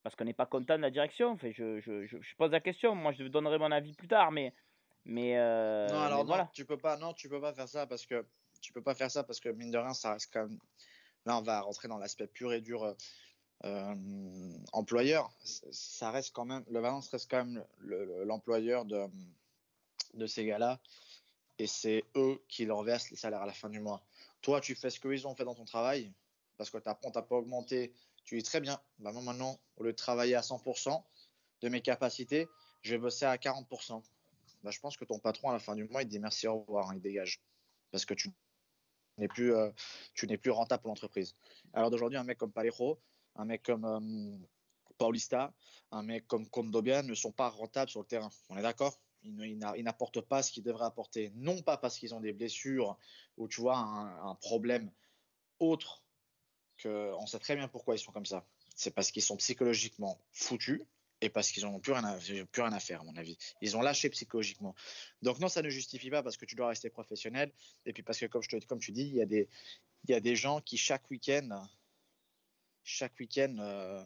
parce 0.07 0.15
qu'on 0.15 0.23
n'est 0.23 0.31
pas 0.31 0.45
content 0.45 0.77
de 0.77 0.81
la 0.81 0.89
direction. 0.89 1.31
Enfin, 1.31 1.51
je, 1.51 1.81
je, 1.81 2.07
je, 2.07 2.35
pose 2.37 2.51
la 2.51 2.61
question. 2.61 2.95
Moi, 2.95 3.11
je 3.11 3.25
donnerai 3.25 3.57
mon 3.57 3.73
avis 3.73 3.91
plus 3.91 4.07
tard, 4.07 4.31
mais 4.31 4.53
mais 5.03 5.37
euh, 5.37 5.85
non, 5.89 5.99
alors 5.99 6.25
voilà. 6.25 6.49
tu 6.53 6.63
peux 6.63 6.77
pas, 6.77 6.95
non, 6.95 7.13
tu 7.13 7.27
peux 7.27 7.41
pas 7.41 7.51
faire 7.51 7.67
ça 7.67 7.85
parce 7.87 8.05
que 8.05 8.25
tu 8.61 8.71
peux 8.71 8.81
pas 8.81 8.95
faire 8.95 9.11
ça 9.11 9.25
parce 9.25 9.41
que 9.41 9.49
mine 9.49 9.69
de 9.69 9.77
rien, 9.77 9.93
ça 9.93 10.13
reste 10.13 10.31
quand 10.31 10.47
même. 10.47 10.59
Là, 11.25 11.37
on 11.37 11.41
va 11.41 11.59
rentrer 11.59 11.89
dans 11.89 11.97
l'aspect 11.97 12.25
pur 12.27 12.53
et 12.53 12.61
dur 12.61 12.95
euh, 13.65 13.95
employeur. 14.71 15.29
Ça 15.43 16.09
reste 16.11 16.33
quand 16.33 16.45
même, 16.45 16.63
le 16.69 16.79
Valence 16.79 17.09
reste 17.09 17.29
quand 17.29 17.43
même 17.43 17.65
l'employeur 18.23 18.85
de 18.85 19.07
de 20.13 20.25
ces 20.25 20.45
gars-là 20.45 20.79
et 21.59 21.67
c'est 21.67 22.05
eux 22.15 22.41
qui 22.47 22.65
leur 22.65 22.81
versent 22.83 23.11
les 23.11 23.17
salaires 23.17 23.41
à 23.41 23.45
la 23.45 23.51
fin 23.51 23.67
du 23.67 23.81
mois. 23.81 24.01
Toi, 24.41 24.61
tu 24.61 24.73
fais 24.73 24.89
ce 24.89 25.01
qu'ils 25.01 25.27
ont 25.27 25.35
fait 25.35 25.43
dans 25.43 25.55
ton 25.55 25.65
travail 25.65 26.13
parce 26.55 26.69
que 26.69 26.77
tu 26.77 26.87
n'as 26.87 26.95
pas 26.95 27.35
augmenté 27.35 27.93
tu 28.27 28.35
dis 28.35 28.43
très 28.43 28.59
bien, 28.59 28.79
bah 28.99 29.13
moi 29.13 29.21
maintenant, 29.21 29.57
au 29.77 29.83
lieu 29.83 29.93
de 29.93 29.95
travailler 29.95 30.35
à 30.35 30.41
100% 30.41 31.01
de 31.61 31.69
mes 31.69 31.81
capacités, 31.81 32.49
je 32.81 32.91
vais 32.91 32.97
bosser 32.97 33.23
à 33.23 33.37
40%. 33.37 34.03
Bah, 34.63 34.71
je 34.71 34.79
pense 34.79 34.97
que 34.97 35.05
ton 35.05 35.17
patron, 35.17 35.49
à 35.49 35.53
la 35.53 35.59
fin 35.59 35.75
du 35.75 35.85
mois, 35.85 36.01
il 36.01 36.07
te 36.07 36.11
dit 36.11 36.19
merci, 36.19 36.45
au 36.45 36.59
revoir, 36.59 36.89
hein, 36.89 36.95
il 36.95 37.01
dégage. 37.01 37.41
Parce 37.89 38.03
que 38.03 38.13
tu 38.13 38.33
n'es 39.17 39.29
plus, 39.29 39.55
euh, 39.55 39.71
rentable 40.49 40.81
pour 40.81 40.89
l'entreprise. 40.89 41.35
Alors 41.71 41.89
d'aujourd'hui, 41.89 42.17
un 42.17 42.25
mec 42.25 42.37
comme 42.37 42.51
Parejo, 42.51 42.99
un 43.35 43.45
mec 43.45 43.63
comme 43.63 43.85
euh, 43.85 44.37
Paulista, 44.97 45.53
un 45.91 46.03
mec 46.03 46.27
comme 46.27 46.49
Condobian 46.49 47.03
ne 47.03 47.15
sont 47.15 47.31
pas 47.31 47.47
rentables 47.47 47.89
sur 47.89 48.01
le 48.01 48.07
terrain. 48.07 48.29
On 48.49 48.57
est 48.57 48.61
d'accord? 48.61 48.99
Ils, 49.23 49.57
n'apportent 49.57 50.21
pas 50.21 50.43
ce 50.43 50.51
qu'ils 50.51 50.63
devraient 50.63 50.85
apporter. 50.85 51.31
Non 51.35 51.61
pas 51.61 51.77
parce 51.77 51.97
qu'ils 51.97 52.13
ont 52.13 52.19
des 52.19 52.33
blessures 52.33 52.97
ou 53.37 53.47
tu 53.47 53.61
vois 53.61 53.77
un 53.77 54.35
problème 54.35 54.91
autre 55.59 56.03
on 56.85 57.25
sait 57.25 57.39
très 57.39 57.55
bien 57.55 57.67
pourquoi 57.67 57.95
ils 57.95 57.99
sont 57.99 58.11
comme 58.11 58.25
ça. 58.25 58.45
C'est 58.75 58.91
parce 58.91 59.11
qu'ils 59.11 59.23
sont 59.23 59.37
psychologiquement 59.37 60.19
foutus 60.31 60.81
et 61.21 61.29
parce 61.29 61.49
qu'ils 61.51 61.65
rien, 61.65 62.03
à, 62.03 62.17
plus 62.17 62.61
rien 62.61 62.73
à 62.73 62.79
faire, 62.79 63.01
à 63.01 63.03
mon 63.03 63.15
avis. 63.15 63.37
Ils 63.61 63.75
ont 63.75 63.81
lâché 63.81 64.09
psychologiquement. 64.09 64.75
Donc 65.21 65.39
non, 65.39 65.49
ça 65.49 65.61
ne 65.61 65.69
justifie 65.69 66.09
pas 66.09 66.21
parce 66.21 66.37
que 66.37 66.45
tu 66.45 66.55
dois 66.55 66.67
rester 66.67 66.89
professionnel. 66.89 67.51
Et 67.85 67.93
puis 67.93 68.03
parce 68.03 68.19
que, 68.19 68.25
comme, 68.25 68.79
tu 68.79 68.91
dis, 68.91 69.07
il 69.07 69.15
y, 69.15 70.13
a 70.13 70.19
des, 70.19 70.35
gens 70.35 70.61
qui, 70.61 70.77
chaque 70.77 71.09
week-end, 71.09 71.65
chaque 72.83 73.17
week-end, 73.19 73.55
euh, 73.59 74.03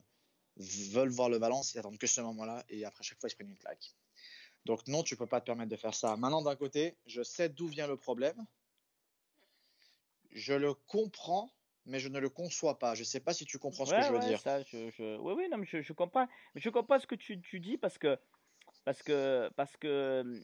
veulent 0.57 1.09
voir 1.09 1.29
le 1.29 1.37
Valence, 1.37 1.73
ils 1.73 1.79
attendent 1.79 1.97
que 1.97 2.07
ce 2.07 2.21
moment-là, 2.21 2.63
et 2.69 2.85
après 2.85 3.03
chaque 3.03 3.19
fois, 3.19 3.27
ils 3.27 3.31
se 3.31 3.35
prennent 3.35 3.49
une 3.49 3.57
claque. 3.57 3.93
Donc 4.65 4.87
non, 4.87 5.03
tu 5.03 5.15
peux 5.15 5.27
pas 5.27 5.41
te 5.41 5.45
permettre 5.45 5.69
de 5.69 5.75
faire 5.75 5.93
ça. 5.93 6.15
Maintenant, 6.17 6.41
d'un 6.41 6.55
côté, 6.55 6.95
je 7.07 7.23
sais 7.23 7.49
d'où 7.49 7.67
vient 7.67 7.87
le 7.87 7.97
problème. 7.97 8.45
Je 10.31 10.53
le 10.53 10.73
comprends 10.73 11.51
mais 11.85 11.99
je 11.99 12.09
ne 12.09 12.19
le 12.19 12.29
conçois 12.29 12.77
pas. 12.77 12.95
Je 12.95 13.01
ne 13.01 13.05
sais 13.05 13.19
pas 13.19 13.33
si 13.33 13.45
tu 13.45 13.57
comprends 13.57 13.85
ce 13.85 13.95
que 13.95 14.01
je 14.01 14.11
veux 14.11 14.19
dire. 14.19 14.39
Ça, 14.39 14.61
je, 14.63 15.17
Oui, 15.17 15.33
oui, 15.35 15.47
non, 15.49 15.57
mais 15.57 15.65
je, 15.65 15.81
je 15.81 15.93
comprends. 15.93 16.27
Mais 16.53 16.61
je 16.61 16.69
comprends 16.69 16.99
ce 16.99 17.07
que 17.07 17.15
tu, 17.15 17.39
tu, 17.41 17.59
dis 17.59 17.77
parce 17.77 17.97
que, 17.97 18.17
parce 18.85 19.01
que, 19.01 19.49
parce 19.55 19.75
que 19.77 20.41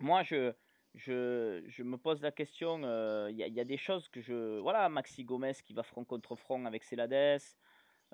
moi, 0.00 0.22
je, 0.22 0.52
je, 0.94 1.62
je 1.66 1.82
me 1.82 1.96
pose 1.96 2.20
la 2.22 2.32
question. 2.32 2.82
Euh, 2.84 3.28
il 3.30 3.36
y, 3.36 3.50
y, 3.50 3.60
a 3.60 3.64
des 3.64 3.76
choses 3.76 4.08
que 4.08 4.20
je. 4.20 4.58
Voilà, 4.58 4.88
Maxi 4.88 5.24
Gomez 5.24 5.54
qui 5.64 5.72
va 5.72 5.82
front 5.82 6.04
contre 6.04 6.36
front 6.36 6.64
avec 6.64 6.84
Celades. 6.84 7.40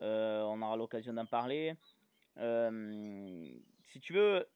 Euh, 0.01 0.43
on 0.43 0.63
aura 0.63 0.77
l'occasion 0.77 1.13
d'en 1.13 1.27
parler. 1.27 1.75
Euh, 2.37 3.49
si 3.87 3.99
tu 4.01 4.13
veux, 4.13 4.47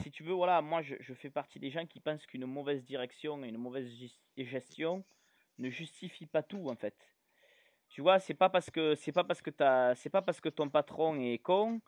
si 0.00 0.10
tu 0.10 0.22
veux, 0.22 0.34
voilà, 0.34 0.60
moi, 0.60 0.82
je, 0.82 0.94
je 1.00 1.14
fais 1.14 1.30
partie 1.30 1.58
des 1.58 1.70
gens 1.70 1.86
qui 1.86 1.98
pensent 1.98 2.26
qu'une 2.26 2.46
mauvaise 2.46 2.84
direction 2.84 3.42
et 3.42 3.48
une 3.48 3.58
mauvaise 3.58 3.90
gestion 4.36 5.04
ne 5.58 5.70
justifie 5.70 6.26
pas 6.26 6.42
tout 6.42 6.68
en 6.68 6.76
fait. 6.76 6.94
Tu 7.88 8.02
vois, 8.02 8.18
c'est 8.18 8.34
pas 8.34 8.48
parce 8.48 8.70
que 8.70 8.94
c'est 8.94 9.12
pas 9.12 9.24
parce 9.24 9.40
que 9.42 9.50
c'est 9.96 10.10
pas 10.10 10.22
parce 10.22 10.40
que 10.40 10.48
ton 10.48 10.68
patron 10.68 11.18
est 11.18 11.38
con 11.38 11.80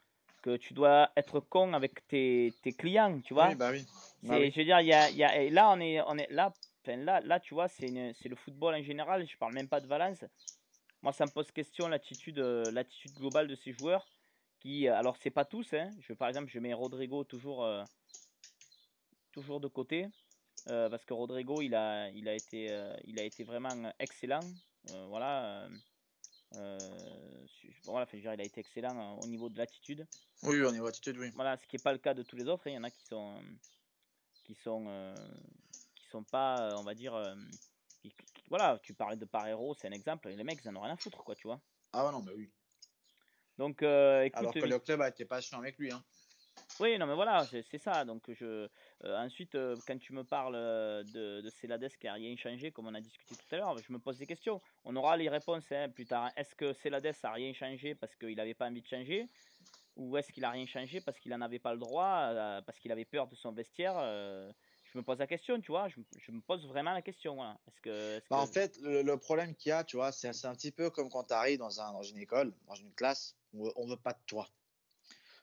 que 0.43 0.57
tu 0.57 0.73
dois 0.73 1.11
être 1.17 1.41
con 1.41 1.75
avec 1.75 2.07
tes, 2.09 2.55
tes 2.63 2.73
clients, 2.73 3.21
tu 3.21 3.35
vois. 3.35 3.49
Oui, 3.49 3.55
bah 3.55 3.71
oui. 3.71 3.85
Bah 4.23 4.39
je 4.39 4.57
veux 4.57 4.65
dire, 4.65 4.81
y 4.81 4.93
a, 4.93 5.11
y 5.11 5.23
a, 5.23 5.51
là 5.51 5.71
on 5.71 5.81
est, 5.81 6.01
on 6.03 6.17
est 6.17 6.31
là, 6.31 6.55
là, 6.87 7.21
là, 7.21 7.41
tu 7.41 7.55
vois, 7.55 7.69
c'est, 7.69 8.13
c'est 8.15 8.29
le 8.29 8.37
football 8.37 8.75
en 8.75 8.83
général. 8.83 9.27
Je 9.27 9.37
parle 9.37 9.53
même 9.53 9.69
pas 9.69 9.81
de 9.81 9.87
Valence. 9.87 10.25
Moi, 11.03 11.13
ça 11.13 11.27
me 11.27 11.31
pose 11.31 11.51
question 11.51 11.89
l'attitude, 11.89 12.39
l'attitude 12.39 13.15
globale 13.15 13.49
de 13.49 13.55
ces 13.55 13.73
joueurs 13.73 14.07
qui, 14.61 14.89
alors 14.89 15.17
c'est 15.17 15.31
pas 15.31 15.45
tous, 15.45 15.73
hein. 15.73 15.91
Je 16.01 16.13
par 16.13 16.29
exemple, 16.29 16.51
je 16.51 16.59
mets 16.59 16.75
Rodrigo 16.75 17.25
toujours, 17.25 17.65
euh, 17.65 17.83
toujours 19.33 19.61
de 19.61 19.69
côté. 19.69 20.09
Euh, 20.69 20.89
parce 20.89 21.05
que 21.05 21.15
Rodrigo, 21.15 21.63
il 21.63 21.75
a, 21.75 22.09
il 22.11 22.29
a, 22.29 22.35
été, 22.35 22.71
euh, 22.71 22.95
il 23.05 23.19
a 23.19 23.25
été 23.25 23.45
vraiment 23.45 23.93
excellent. 23.99 24.41
Euh, 24.91 25.07
voilà. 25.07 25.69
voilà 27.85 28.07
je 28.13 28.19
dire, 28.19 28.35
il 28.35 28.41
a 28.41 28.45
été 28.45 28.61
excellent 28.61 29.19
au 29.21 29.27
niveau 29.27 29.49
de 29.49 29.59
l'attitude. 29.59 30.07
Oui, 30.43 30.61
au 30.61 30.71
niveau 30.71 30.85
de 30.85 30.91
l'attitude, 30.91 31.17
oui. 31.19 31.31
Voilà, 31.35 31.57
ce 31.57 31.67
qui 31.67 31.77
n'est 31.77 31.83
pas 31.83 31.93
le 31.93 31.99
cas 31.99 32.15
de 32.15 32.23
tous 32.23 32.37
les 32.37 32.47
autres. 32.49 32.67
Hein. 32.67 32.73
Il 32.73 32.75
y 32.75 32.79
en 32.79 32.85
a 32.85 32.91
qui 32.91 33.05
sont, 33.05 33.41
qui 34.45 34.55
sont, 34.55 35.15
qui 35.95 36.07
sont 36.09 36.25
pas, 36.25 36.75
on 36.77 36.83
va 36.83 36.95
dire, 36.95 37.15
voilà, 38.49 38.79
tu 38.83 38.95
parlais 38.95 39.17
de 39.17 39.25
Parero, 39.25 39.75
c'est 39.75 39.89
un 39.89 39.93
exemple. 39.93 40.29
Les 40.29 40.45
mecs, 40.45 40.61
ils 40.63 40.69
en 40.69 40.77
ont 40.77 40.83
rien 40.83 40.95
à 40.95 40.97
foutre, 40.97 41.25
quoi, 41.25 41.35
tu 41.35 41.47
vois. 41.47 41.61
Ah 41.93 42.09
non, 42.13 42.23
mais 42.23 42.33
oui. 42.33 42.51
Donc, 43.59 43.83
écoute, 43.83 44.39
Alors 44.39 44.55
que 44.55 44.61
le 44.61 44.79
club 44.79 45.01
a 45.01 45.09
été 45.09 45.25
patient 45.25 45.59
avec 45.59 45.79
lui, 45.79 45.93
hein. 45.93 46.05
Oui, 46.79 46.97
non, 46.99 47.07
mais 47.07 47.15
voilà, 47.15 47.47
c'est 47.47 47.79
ça. 47.79 48.05
Donc, 48.05 48.23
je, 48.33 48.45
euh, 49.05 49.17
ensuite, 49.19 49.55
euh, 49.55 49.77
quand 49.87 49.99
tu 49.99 50.13
me 50.13 50.25
parles 50.25 50.55
euh, 50.57 51.03
de, 51.05 51.43
de 51.43 51.51
Celades 51.51 51.91
qui 51.99 52.07
n'a 52.07 52.15
rien 52.15 52.35
changé, 52.37 52.71
comme 52.71 52.87
on 52.87 52.95
a 52.95 53.01
discuté 53.01 53.35
tout 53.35 53.55
à 53.55 53.59
l'heure, 53.59 53.77
je 53.79 53.93
me 53.93 53.99
pose 53.99 54.19
des 54.19 54.27
questions. 54.27 54.61
On 54.85 54.97
aura 54.97 55.17
les 55.17 55.29
réponses 55.29 55.71
hein, 55.73 55.89
plus 55.89 56.07
tard. 56.07 56.31
Est-ce 56.37 56.55
que 56.55 56.73
Celades 56.73 57.15
a 57.23 57.33
rien 57.33 57.53
changé 57.53 57.95
parce 57.95 58.15
qu'il 58.17 58.37
n'avait 58.37 58.55
pas 58.55 58.67
envie 58.69 58.81
de 58.83 58.87
changer? 58.87 59.29
Ou 59.97 60.17
est-ce 60.17 60.33
qu'il 60.33 60.45
a 60.45 60.51
rien 60.51 60.67
changé 60.67 61.01
parce 61.01 61.19
qu'il 61.19 61.33
n'en 61.33 61.41
avait 61.43 61.59
pas 61.59 61.75
le 61.75 61.81
droit, 61.81 62.33
parce 62.65 62.79
qu'il 62.79 62.91
avait 62.93 63.05
peur 63.05 63.27
de 63.27 63.35
son 63.35 63.53
vestiaire? 63.53 63.95
Je 64.93 64.99
me 64.99 65.03
pose 65.03 65.19
la 65.19 65.27
question, 65.27 65.61
tu 65.61 65.73
vois. 65.73 65.89
Je, 65.89 66.01
je 66.19 66.33
me 66.33 66.41
pose 66.41 66.67
vraiment 66.67 66.93
la 66.93 67.03
question. 67.03 67.35
Voilà. 67.35 67.59
Est-ce 67.69 67.81
que, 67.81 68.17
est 68.17 68.29
Bah, 68.31 68.39
que... 68.39 68.43
en 68.43 68.47
fait, 68.47 68.79
le, 68.81 69.03
le 69.03 69.17
problème 69.19 69.55
qu'il 69.55 69.71
y 69.71 69.73
a, 69.73 69.85
tu 69.85 69.97
vois, 69.97 70.11
c'est 70.13 70.33
c'est 70.33 70.47
un 70.47 70.55
petit 70.55 70.73
peu 70.73 70.91
comme 70.91 71.11
quand 71.11 71.25
tu 71.25 71.35
arrives 71.35 71.59
dans, 71.59 71.81
un, 71.81 71.93
dans 71.93 72.03
une 72.03 72.19
école, 72.19 72.53
dans 72.67 72.75
une 72.75 72.93
classe, 72.95 73.37
où 73.53 73.71
on 73.77 73.87
veut 73.87 73.97
pas 73.97 74.13
de 74.13 74.19
toi. 74.27 74.49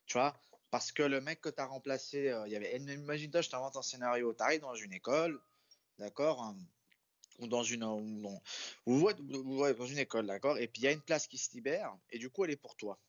Tu 0.06 0.18
vois? 0.18 0.36
Parce 0.70 0.92
que 0.92 1.04
le 1.04 1.22
mec 1.22 1.42
que 1.42 1.50
tu 1.50 1.62
as 1.62 1.66
remplacé, 1.66 2.30
euh, 2.30 2.48
il 2.48 2.54
y 2.54 2.56
avait. 2.56 2.76
Imagine-toi, 2.78 3.42
je 3.42 3.50
t'invente 3.50 3.78
un 3.78 3.82
scénario. 3.82 4.34
Tu 4.34 4.44
arrives 4.44 4.62
dans 4.62 4.76
une 4.76 4.94
école, 4.94 5.40
d'accord 5.98 6.44
hein, 6.44 6.58
Ou 7.40 7.48
dans 7.48 7.64
une. 7.64 7.84
Ou 7.84 8.22
dans, 8.22 8.42
ou 8.86 9.10
ou 9.30 9.62
ouais, 9.62 9.74
dans 9.74 9.86
une 9.86 10.00
école, 10.00 10.28
d'accord 10.28 10.58
Et 10.58 10.68
puis 10.68 10.82
il 10.82 10.86
y 10.86 10.88
a 10.88 10.92
une 10.92 11.02
place 11.02 11.28
qui 11.28 11.38
se 11.38 11.52
libère, 11.54 11.96
et 12.10 12.20
du 12.20 12.30
coup, 12.30 12.44
elle 12.44 12.52
est 12.52 12.58
pour 12.58 12.76
toi. 12.76 13.00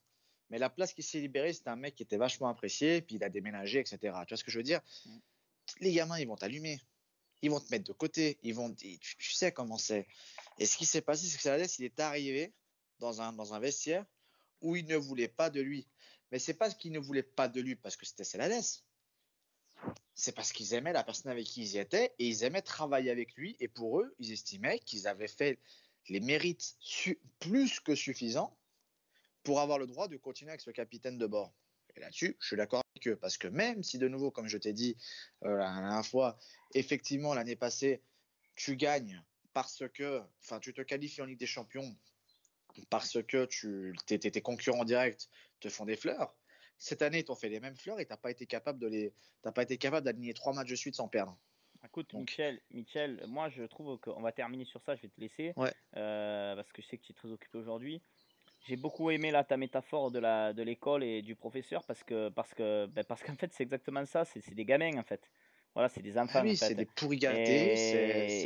Mais 0.50 0.58
la 0.58 0.70
place 0.70 0.92
qui 0.94 1.02
s'est 1.02 1.20
libérée, 1.20 1.52
c'était 1.52 1.70
un 1.70 1.76
mec 1.76 1.94
qui 1.94 2.02
était 2.02 2.16
vachement 2.16 2.48
apprécié, 2.48 3.02
puis 3.02 3.16
il 3.16 3.24
a 3.24 3.28
déménagé, 3.28 3.80
etc. 3.80 3.98
Tu 4.02 4.08
vois 4.08 4.36
ce 4.36 4.44
que 4.44 4.50
je 4.50 4.58
veux 4.58 4.64
dire? 4.64 4.80
Mm. 5.04 5.18
Les 5.80 5.92
gamins, 5.92 6.18
ils 6.18 6.26
vont 6.26 6.36
t'allumer. 6.36 6.80
Ils 7.42 7.50
vont 7.50 7.60
te 7.60 7.70
mettre 7.70 7.84
de 7.84 7.92
côté. 7.92 8.38
Ils 8.42 8.54
vont, 8.54 8.72
tu, 8.72 8.98
tu 8.98 9.32
sais 9.32 9.52
comment 9.52 9.76
c'est. 9.76 10.06
Et 10.58 10.66
ce 10.66 10.76
qui 10.76 10.86
s'est 10.86 11.02
passé, 11.02 11.26
c'est 11.26 11.36
que 11.36 11.42
Saladès, 11.42 11.78
il 11.78 11.84
est 11.84 12.00
arrivé 12.00 12.52
dans 12.98 13.20
un, 13.20 13.32
dans 13.32 13.54
un 13.54 13.60
vestiaire 13.60 14.04
où 14.60 14.74
il 14.74 14.86
ne 14.86 14.96
voulait 14.96 15.28
pas 15.28 15.50
de 15.50 15.60
lui. 15.60 15.86
Mais 16.30 16.38
c'est 16.38 16.54
pas 16.54 16.70
qu'il 16.70 16.92
ne 16.92 16.98
voulait 16.98 17.22
pas 17.22 17.48
de 17.48 17.60
lui 17.60 17.76
parce 17.76 17.96
que 17.96 18.06
c'était 18.06 18.24
Saladès. 18.24 18.84
C'est 20.14 20.34
parce 20.34 20.52
qu'ils 20.52 20.74
aimaient 20.74 20.92
la 20.92 21.04
personne 21.04 21.30
avec 21.30 21.46
qui 21.46 21.62
ils 21.62 21.76
étaient 21.76 22.14
et 22.18 22.26
ils 22.26 22.42
aimaient 22.42 22.62
travailler 22.62 23.10
avec 23.10 23.34
lui. 23.34 23.56
Et 23.60 23.68
pour 23.68 24.00
eux, 24.00 24.14
ils 24.18 24.32
estimaient 24.32 24.80
qu'ils 24.80 25.06
avaient 25.06 25.28
fait 25.28 25.58
les 26.08 26.20
mérites 26.20 26.76
plus 27.38 27.80
que 27.80 27.94
suffisants 27.94 28.58
pour 29.42 29.60
avoir 29.60 29.78
le 29.78 29.86
droit 29.86 30.08
de 30.08 30.16
continuer 30.16 30.50
avec 30.50 30.60
ce 30.60 30.70
capitaine 30.70 31.18
de 31.18 31.26
bord. 31.26 31.54
Et 31.96 32.00
là-dessus, 32.00 32.36
je 32.40 32.46
suis 32.46 32.56
d'accord 32.56 32.82
avec 32.94 33.08
eux. 33.08 33.16
Parce 33.16 33.38
que 33.38 33.48
même 33.48 33.82
si, 33.82 33.98
de 33.98 34.08
nouveau, 34.08 34.30
comme 34.30 34.48
je 34.48 34.58
t'ai 34.58 34.72
dit 34.72 34.96
euh, 35.44 35.56
la 35.56 35.80
dernière 35.80 36.06
fois, 36.06 36.38
effectivement, 36.74 37.34
l'année 37.34 37.56
passée, 37.56 38.02
tu 38.56 38.76
gagnes 38.76 39.22
parce 39.52 39.84
que, 39.94 40.22
enfin, 40.42 40.60
tu 40.60 40.74
te 40.74 40.82
qualifies 40.82 41.22
en 41.22 41.24
Ligue 41.24 41.38
des 41.38 41.46
Champions 41.46 41.96
parce 42.90 43.22
que 43.22 43.44
tu, 43.44 43.94
tes, 44.06 44.42
concurrents 44.42 44.84
directs 44.84 45.28
te 45.60 45.68
font 45.68 45.84
des 45.84 45.96
fleurs. 45.96 46.34
Cette 46.78 47.02
année, 47.02 47.18
ils 47.20 47.24
t'ont 47.24 47.34
fait 47.34 47.48
les 47.48 47.60
mêmes 47.60 47.76
fleurs 47.76 47.98
et 47.98 48.06
tu 48.06 48.12
n'as 48.12 48.16
pas 48.16 48.30
été 48.30 48.46
capable 48.46 48.78
de 48.78 48.86
les, 48.86 49.12
t'as 49.42 49.52
pas 49.52 49.62
été 49.62 49.78
capable 49.78 50.04
d'aligner 50.04 50.32
trois 50.34 50.52
matchs 50.52 50.70
de 50.70 50.76
suite 50.76 50.94
sans 50.94 51.08
perdre. 51.08 51.36
Écoute, 51.84 52.10
Donc- 52.12 52.30
Michel, 52.30 52.60
Michel, 52.70 53.24
moi 53.28 53.48
je 53.48 53.62
trouve 53.64 53.98
qu'on 53.98 54.20
va 54.20 54.32
terminer 54.32 54.64
sur 54.64 54.80
ça, 54.82 54.94
je 54.96 55.02
vais 55.02 55.08
te 55.08 55.20
laisser. 55.20 55.52
Ouais. 55.56 55.72
Euh, 55.96 56.56
parce 56.56 56.70
que 56.72 56.82
je 56.82 56.88
sais 56.88 56.98
que 56.98 57.04
tu 57.04 57.12
es 57.12 57.14
très 57.14 57.28
occupé 57.30 57.58
aujourd'hui. 57.58 58.02
J'ai 58.66 58.76
beaucoup 58.76 59.10
aimé 59.10 59.30
là, 59.30 59.44
ta 59.44 59.56
métaphore 59.56 60.10
de 60.10 60.18
la 60.18 60.52
de 60.52 60.62
l'école 60.62 61.04
et 61.04 61.22
du 61.22 61.36
professeur 61.36 61.84
parce 61.84 62.02
que 62.02 62.28
parce 62.30 62.52
que 62.54 62.86
ben, 62.86 63.04
parce 63.04 63.22
qu'en 63.22 63.36
fait 63.36 63.52
c'est 63.52 63.62
exactement 63.62 64.04
ça, 64.04 64.24
c'est 64.24 64.54
des 64.54 64.64
gamins 64.64 64.98
en 64.98 65.04
fait. 65.04 65.30
Voilà, 65.74 65.88
c'est 65.88 66.02
des 66.02 66.18
enfants 66.18 66.40
Ah 66.40 66.42
oui, 66.42 66.52
en 66.52 66.56
fait. 66.56 66.66
c'est 66.66 66.74
des 66.74 66.86
pourris 66.86 67.18
gâtés, 67.18 67.76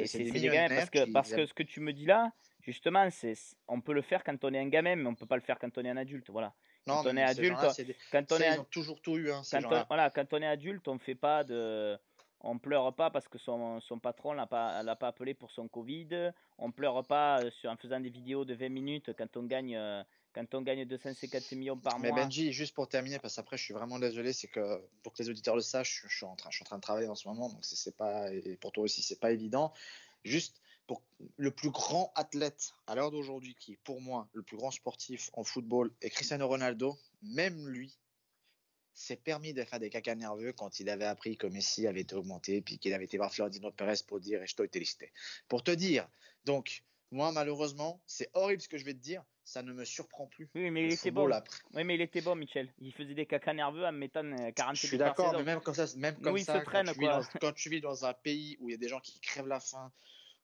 c'est- 0.06 0.18
des 0.18 0.30
des 0.30 0.40
gamins 0.40 0.68
parce 0.68 0.90
que 0.90 1.10
parce 1.10 1.32
que 1.32 1.46
ce 1.46 1.54
que 1.54 1.62
tu 1.62 1.80
me 1.80 1.92
dis 1.92 2.04
là, 2.04 2.30
justement, 2.62 3.08
c'est 3.10 3.34
on 3.68 3.80
peut 3.80 3.92
le 3.92 4.02
faire 4.02 4.24
quand 4.24 4.42
on 4.44 4.54
est 4.54 4.58
un 4.58 4.68
gamin, 4.68 4.96
mais 4.96 5.06
on 5.08 5.14
peut 5.14 5.26
pas 5.26 5.36
le 5.36 5.42
faire 5.42 5.58
quand 5.58 5.76
on 5.78 5.84
est 5.84 5.90
un 5.90 5.96
adulte. 5.96 6.30
Voilà. 6.30 6.54
Non, 6.86 7.02
quand 7.02 7.10
on 7.10 7.12
mais 7.12 7.20
est 7.20 7.24
adulte, 7.24 7.60
des- 7.78 7.96
Quand 8.10 8.32
on 8.32 8.36
ça, 8.36 8.46
est 8.46 8.54
ils 8.54 8.60
ont 8.60 8.64
toujours 8.64 9.00
tout 9.00 9.16
eu, 9.16 9.30
hein, 9.30 9.42
quand 9.50 9.64
on, 9.64 9.84
voilà, 9.88 10.10
quand 10.10 10.32
on 10.32 10.42
est 10.42 10.46
adulte, 10.46 10.88
on 10.88 10.98
fait 10.98 11.14
pas 11.14 11.44
de, 11.44 11.96
on 12.40 12.58
pleure 12.58 12.92
pas 12.94 13.10
parce 13.10 13.28
que 13.28 13.38
son, 13.38 13.80
son 13.80 13.98
patron 13.98 14.32
l'a 14.32 14.46
pas, 14.46 14.82
l'a 14.82 14.96
pas 14.96 15.08
appelé 15.08 15.34
pour 15.34 15.50
son 15.50 15.68
Covid. 15.68 16.32
On 16.58 16.72
pleure 16.72 17.04
pas 17.06 17.40
euh, 17.40 17.50
sur, 17.60 17.70
en 17.70 17.76
faisant 17.76 18.00
des 18.00 18.10
vidéos 18.10 18.44
de 18.44 18.54
20 18.54 18.68
minutes 18.68 19.12
quand 19.16 19.36
on 19.36 19.44
gagne, 19.44 19.76
euh, 19.76 20.02
quand 20.34 20.54
on 20.54 20.62
gagne 20.62 20.84
250 20.84 21.52
millions 21.52 21.76
par 21.76 22.00
Mais 22.00 22.08
mois. 22.08 22.22
Benji, 22.22 22.52
juste 22.52 22.74
pour 22.74 22.88
terminer, 22.88 23.18
parce 23.20 23.36
qu'après 23.36 23.56
je 23.56 23.64
suis 23.64 23.74
vraiment 23.74 23.98
désolé, 23.98 24.32
c'est 24.32 24.48
que 24.48 24.80
pour 25.02 25.12
que 25.12 25.22
les 25.22 25.30
auditeurs 25.30 25.54
le 25.54 25.62
sachent, 25.62 26.04
je, 26.08 26.16
suis 26.16 26.26
en 26.26 26.34
train, 26.34 26.50
je 26.50 26.56
suis 26.56 26.64
en 26.64 26.66
train 26.66 26.78
de 26.78 26.82
travailler 26.82 27.08
en 27.08 27.14
ce 27.14 27.28
moment, 27.28 27.48
donc 27.48 27.60
c'est 27.62 27.96
pas, 27.96 28.32
et 28.32 28.56
pour 28.56 28.72
toi 28.72 28.84
aussi, 28.84 29.02
c'est 29.02 29.20
pas 29.20 29.30
évident. 29.30 29.72
Juste 30.24 30.61
pour 30.86 31.02
le 31.36 31.50
plus 31.50 31.70
grand 31.70 32.12
athlète 32.14 32.72
à 32.86 32.94
l'heure 32.94 33.10
d'aujourd'hui, 33.10 33.54
qui 33.54 33.72
est 33.72 33.78
pour 33.84 34.00
moi 34.00 34.28
le 34.32 34.42
plus 34.42 34.56
grand 34.56 34.70
sportif 34.70 35.30
en 35.34 35.44
football, 35.44 35.92
est 36.00 36.10
Cristiano 36.10 36.46
Ronaldo, 36.48 36.98
même 37.22 37.68
lui 37.68 37.96
s'est 38.94 39.16
permis 39.16 39.54
de 39.54 39.64
faire 39.64 39.78
des 39.78 39.90
cacas 39.90 40.14
nerveux 40.14 40.52
quand 40.52 40.80
il 40.80 40.90
avait 40.90 41.06
appris 41.06 41.36
que 41.36 41.46
Messi 41.46 41.86
avait 41.86 42.02
été 42.02 42.14
augmenté, 42.14 42.60
puis 42.60 42.78
qu'il 42.78 42.92
avait 42.92 43.06
été 43.06 43.16
voir 43.16 43.32
Florentino 43.32 43.70
Pérez 43.72 43.94
pour 44.06 44.20
dire 44.20 44.42
Estoy 44.42 44.68
triste. 44.68 45.04
Pour 45.48 45.62
te 45.62 45.70
dire, 45.70 46.06
donc, 46.44 46.82
moi 47.10 47.32
malheureusement, 47.32 48.02
c'est 48.06 48.30
horrible 48.34 48.60
ce 48.60 48.68
que 48.68 48.76
je 48.76 48.84
vais 48.84 48.94
te 48.94 49.00
dire, 49.00 49.24
ça 49.44 49.62
ne 49.62 49.72
me 49.72 49.84
surprend 49.84 50.26
plus. 50.26 50.48
Oui, 50.54 50.70
mais 50.70 50.84
il 50.84 50.92
était 50.92 51.10
bon. 51.10 51.28
Oui, 51.74 51.84
mais 51.84 51.94
il 51.94 52.00
était 52.00 52.20
bon, 52.20 52.36
Michel. 52.36 52.72
Il 52.78 52.92
faisait 52.92 53.14
des 53.14 53.26
cacas 53.26 53.52
nerveux 53.52 53.90
mettant 53.90 54.24
euh, 54.24 54.50
40 54.52 54.76
Je 54.76 54.86
suis 54.86 54.98
d'accord, 54.98 55.36
mais 55.36 55.42
même 55.42 55.60
comme 55.60 55.74
ça, 55.74 55.86
même 55.96 56.16
comme 56.20 56.38
ça, 56.38 56.60
quand, 56.60 56.64
traîne, 56.64 56.92
tu 56.92 57.00
dans, 57.00 57.22
quand 57.40 57.52
tu 57.52 57.68
vis 57.68 57.80
dans 57.80 58.04
un 58.04 58.14
pays 58.14 58.56
où 58.60 58.68
il 58.68 58.72
y 58.72 58.74
a 58.74 58.78
des 58.78 58.88
gens 58.88 59.00
qui 59.00 59.18
crèvent 59.20 59.48
la 59.48 59.60
faim, 59.60 59.92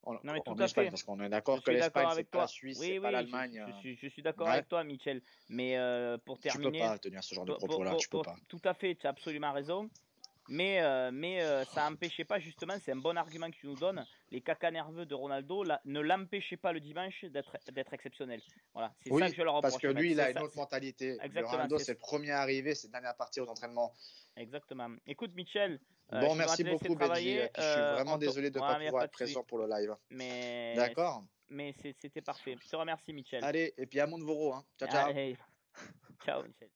en, 0.03 0.13
Non, 0.15 0.33
mais 0.33 0.41
tout 0.45 0.55
à 0.59 0.69
fait. 0.69 0.91
parce 0.91 1.03
qu'on 1.03 1.21
est 1.21 1.25
Je 1.25 1.31
d'accord 1.31 1.63
que 1.63 1.71
l'Espagne, 1.71 2.07
c'est 2.09 2.13
avec 2.13 2.31
pas 2.31 2.39
toi. 2.39 2.43
la 2.43 2.47
Suisse, 2.49 2.79
Oui, 2.81 2.87
c'est 2.87 2.93
oui, 2.95 3.01
pas 3.01 3.09
je- 3.09 3.13
l'Allemagne. 3.13 3.65
je, 3.67 3.73
euh, 3.73 3.81
suis, 3.81 3.97
je 3.97 4.09
suis 4.09 4.23
d'accord 4.23 4.47
ouais. 4.47 4.55
avec 4.55 4.69
toi, 4.69 4.85
Michel. 4.85 5.23
Mais 5.49 5.77
euh, 5.77 6.19
pour 6.19 6.39
Tu 6.39 6.49
peux 6.49 6.53
terminer, 6.53 6.79
pas 6.79 6.99
tenir 6.99 7.23
ce 7.25 7.35
genre 7.35 7.45
de 7.45 7.53
propos-là, 7.55 7.95
tu 7.97 8.09
peux 8.09 8.19
pour- 8.19 8.25
pas. 8.25 8.37
Tout 8.49 8.61
à 8.65 8.75
fait, 8.75 8.95
tu 8.95 9.07
as 9.07 9.11
absolument 9.11 9.53
raison. 9.53 9.91
Mais, 10.49 10.81
euh, 10.81 11.11
mais 11.13 11.43
euh, 11.43 11.65
ça 11.67 11.89
n'empêchait 11.89 12.25
pas, 12.25 12.39
justement, 12.39 12.75
c'est 12.83 12.93
un 12.93 12.97
bon 12.97 13.17
argument 13.17 13.51
que 13.51 13.57
tu 13.57 13.67
nous 13.67 13.75
donnes, 13.77 14.05
les 14.31 14.41
cacas 14.41 14.71
nerveux 14.71 15.05
de 15.05 15.15
Ronaldo 15.15 15.63
là, 15.63 15.81
ne 15.85 16.01
l'empêchaient 16.01 16.57
pas 16.57 16.73
le 16.73 16.81
dimanche 16.81 17.25
d'être 17.27 17.93
exceptionnel. 17.93 18.41
Voilà, 18.73 18.95
c'est 19.03 19.13
Oui, 19.13 19.23
ça 19.23 19.31
que 19.31 19.37
je 19.37 19.43
leur 19.43 19.55
reproche. 19.55 19.73
parce 19.73 19.83
que 19.83 19.89
lui, 19.89 20.13
il 20.13 20.21
a 20.21 20.31
une 20.31 20.39
autre 20.39 20.57
mentalité. 20.57 21.17
Exactement, 21.23 21.49
Ronaldo, 21.51 21.79
c'est- 21.79 21.93
le 21.93 21.99
premier 21.99 22.31
arrivé, 22.31 22.75
c'est 22.75 22.89
le 22.89 22.93
dernier 22.93 23.09
à 23.09 23.15
partir 23.15 23.43
aux 23.45 23.49
entraînements. 23.51 23.93
Exactement. 24.37 24.89
Écoute, 25.07 25.35
Michel, 25.35 25.81
euh, 26.13 26.21
Bon, 26.21 26.35
merci 26.35 26.65
beaucoup, 26.65 26.95
Benji. 26.95 27.39
Je 27.57 27.63
suis 27.63 27.81
vraiment 27.81 28.17
désolé 28.17 28.51
de 28.51 28.59
ne 28.59 28.65
pas 28.65 28.79
pouvoir 28.79 29.05
être 29.05 29.13
présent 29.13 29.45
pour 29.45 29.59
le 29.59 29.69
live. 29.69 29.95
Mais, 30.11 30.75
D'accord 30.77 31.25
mais 31.51 31.75
c'était 31.81 32.21
parfait. 32.21 32.57
Je 32.63 32.69
te 32.69 32.77
remercie, 32.77 33.13
Michel. 33.13 33.43
Allez, 33.43 33.73
et 33.77 33.87
puis 33.87 34.01
à 34.01 34.07
Montevoro. 34.07 34.53
Hein. 34.55 34.65
Ciao, 34.79 34.89
ciao. 34.89 35.11
Allez. 35.11 35.37
Ciao, 36.25 36.43
Michel. 36.43 36.69